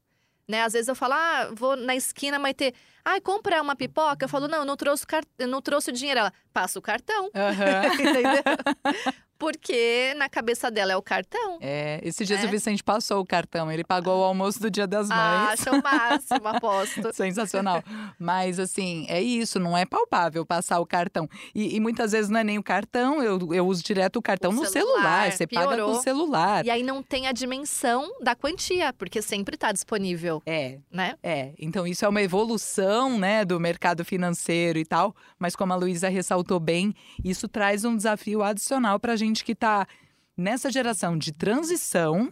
[0.48, 0.64] Né?
[0.64, 2.74] Às vezes eu falo, ah, vou na esquina, mas ter.
[3.04, 4.26] Ai, comprar uma pipoca?
[4.26, 5.24] Eu falo, não, eu não trouxe, car...
[5.40, 6.22] não trouxe o dinheiro.
[6.22, 7.26] Ela, passa o cartão.
[7.26, 7.32] Uhum.
[9.38, 11.58] Porque na cabeça dela é o cartão.
[11.62, 12.48] É, esses dias é.
[12.48, 15.68] o Vicente passou o cartão, ele pagou o almoço do Dia das ah, Mães.
[15.68, 17.14] Ah, o máximo, aposto.
[17.14, 17.84] Sensacional.
[18.20, 21.30] Mas assim, é isso, não é palpável passar o cartão.
[21.54, 24.52] E, e, muitas vezes não é nem o cartão, eu, eu uso direto o cartão
[24.52, 25.32] o no celular, celular.
[25.32, 25.70] Você piorou.
[25.70, 26.66] paga com o celular.
[26.66, 30.42] E aí não tem a dimensão da quantia, porque sempre está disponível.
[30.46, 30.80] É.
[30.92, 31.16] Né?
[31.22, 31.54] É.
[31.60, 35.16] Então isso é uma evolução, né, do mercado financeiro e tal.
[35.38, 39.44] Mas como a Luísa ressaltou bem, isso traz um desafio adicional para a gente gente
[39.44, 39.88] que está
[40.36, 42.32] nessa geração de transição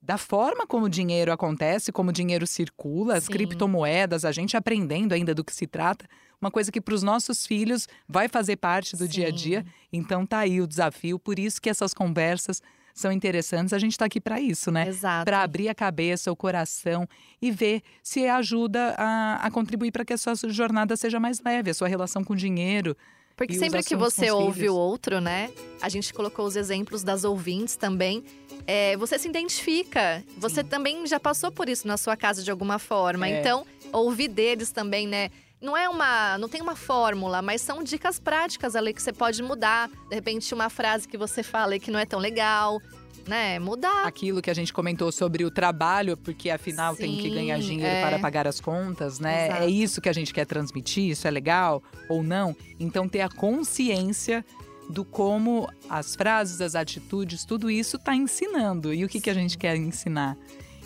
[0.00, 3.32] da forma como o dinheiro acontece, como o dinheiro circula, as Sim.
[3.32, 6.06] criptomoedas, a gente aprendendo ainda do que se trata,
[6.40, 9.10] uma coisa que para os nossos filhos vai fazer parte do Sim.
[9.10, 9.66] dia a dia.
[9.90, 12.60] Então tá aí o desafio, por isso que essas conversas
[12.92, 13.72] são interessantes.
[13.72, 14.86] A gente está aqui para isso, né?
[14.88, 15.24] Exato.
[15.24, 17.08] Para abrir a cabeça, o coração
[17.40, 21.70] e ver se ajuda a, a contribuir para que a sua jornada seja mais leve,
[21.70, 22.94] a sua relação com o dinheiro
[23.36, 25.50] porque sempre que você ouve o outro, né?
[25.80, 28.22] A gente colocou os exemplos das ouvintes também.
[28.66, 30.22] É, você se identifica.
[30.38, 30.68] Você Sim.
[30.68, 33.28] também já passou por isso na sua casa de alguma forma.
[33.28, 33.40] É.
[33.40, 35.30] Então, ouvir deles também, né?
[35.64, 39.42] não é uma, não tem uma fórmula, mas são dicas práticas ali que você pode
[39.42, 39.88] mudar.
[40.10, 42.80] De repente, uma frase que você fala e que não é tão legal,
[43.26, 43.58] né?
[43.58, 44.06] Mudar.
[44.06, 47.94] Aquilo que a gente comentou sobre o trabalho, porque afinal tem que ganhar Sim, dinheiro
[47.96, 48.00] é.
[48.02, 49.46] para pagar as contas, né?
[49.46, 49.62] Exato.
[49.62, 52.56] É isso que a gente quer transmitir, isso é legal ou não?
[52.78, 54.44] Então ter a consciência
[54.90, 58.92] do como as frases, as atitudes, tudo isso está ensinando.
[58.92, 60.36] E o que, que a gente quer ensinar?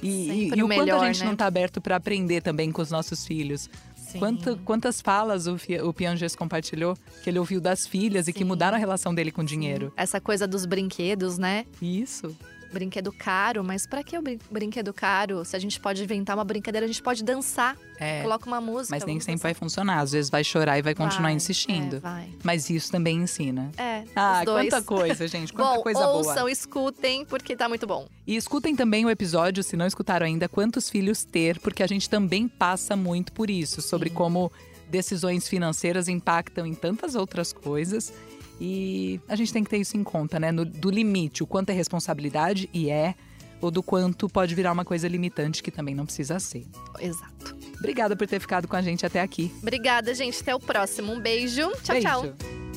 [0.01, 1.27] E, e- e o o quanto melhor, a gente né?
[1.27, 3.69] não está aberto para aprender também com os nossos filhos.
[4.09, 4.19] Sim.
[4.19, 8.45] Quanta- quantas falas o, o Pianges compartilhou que ele ouviu das filhas e que Sim.
[8.47, 9.93] mudaram a relação dele com o dinheiro.
[9.97, 11.67] Essa coisa dos brinquedos, né?
[11.83, 12.35] Isso.
[12.73, 15.45] Brinquedo caro, mas pra que o brin- brinquedo caro?
[15.45, 17.77] Se a gente pode inventar uma brincadeira, a gente pode dançar.
[17.99, 18.23] É.
[18.23, 18.95] Coloca uma música.
[18.95, 19.59] Mas nem sempre vai dançar.
[19.61, 19.99] funcionar.
[20.01, 21.97] Às vezes vai chorar e vai continuar Vai, insistindo.
[21.97, 22.29] é, vai.
[22.45, 23.71] Mas isso também ensina.
[23.77, 25.53] É, Ah, quanta coisa, gente.
[25.53, 26.51] Quanta Bom, coisa ouçam, boa.
[26.53, 28.07] escutem, porque tá muito bom.
[28.27, 32.09] E escutem também o episódio, se não escutaram ainda, Quantos Filhos Ter, porque a gente
[32.09, 34.15] também passa muito por isso, sobre Sim.
[34.15, 34.53] como
[34.91, 38.13] decisões financeiras impactam em tantas outras coisas.
[38.61, 40.51] E a gente tem que ter isso em conta, né?
[40.51, 43.15] No- do limite, o quanto é responsabilidade, e é,
[43.61, 46.67] ou do quanto pode virar uma coisa limitante que também não precisa ser.
[47.01, 47.57] Exato.
[47.79, 49.53] Obrigada por ter ficado com a gente até aqui.
[49.63, 50.41] Obrigada, gente.
[50.41, 51.13] Até o próximo.
[51.13, 51.71] Um beijo.
[51.83, 52.23] Tchau, tchau.
[52.23, 52.68] Beijo.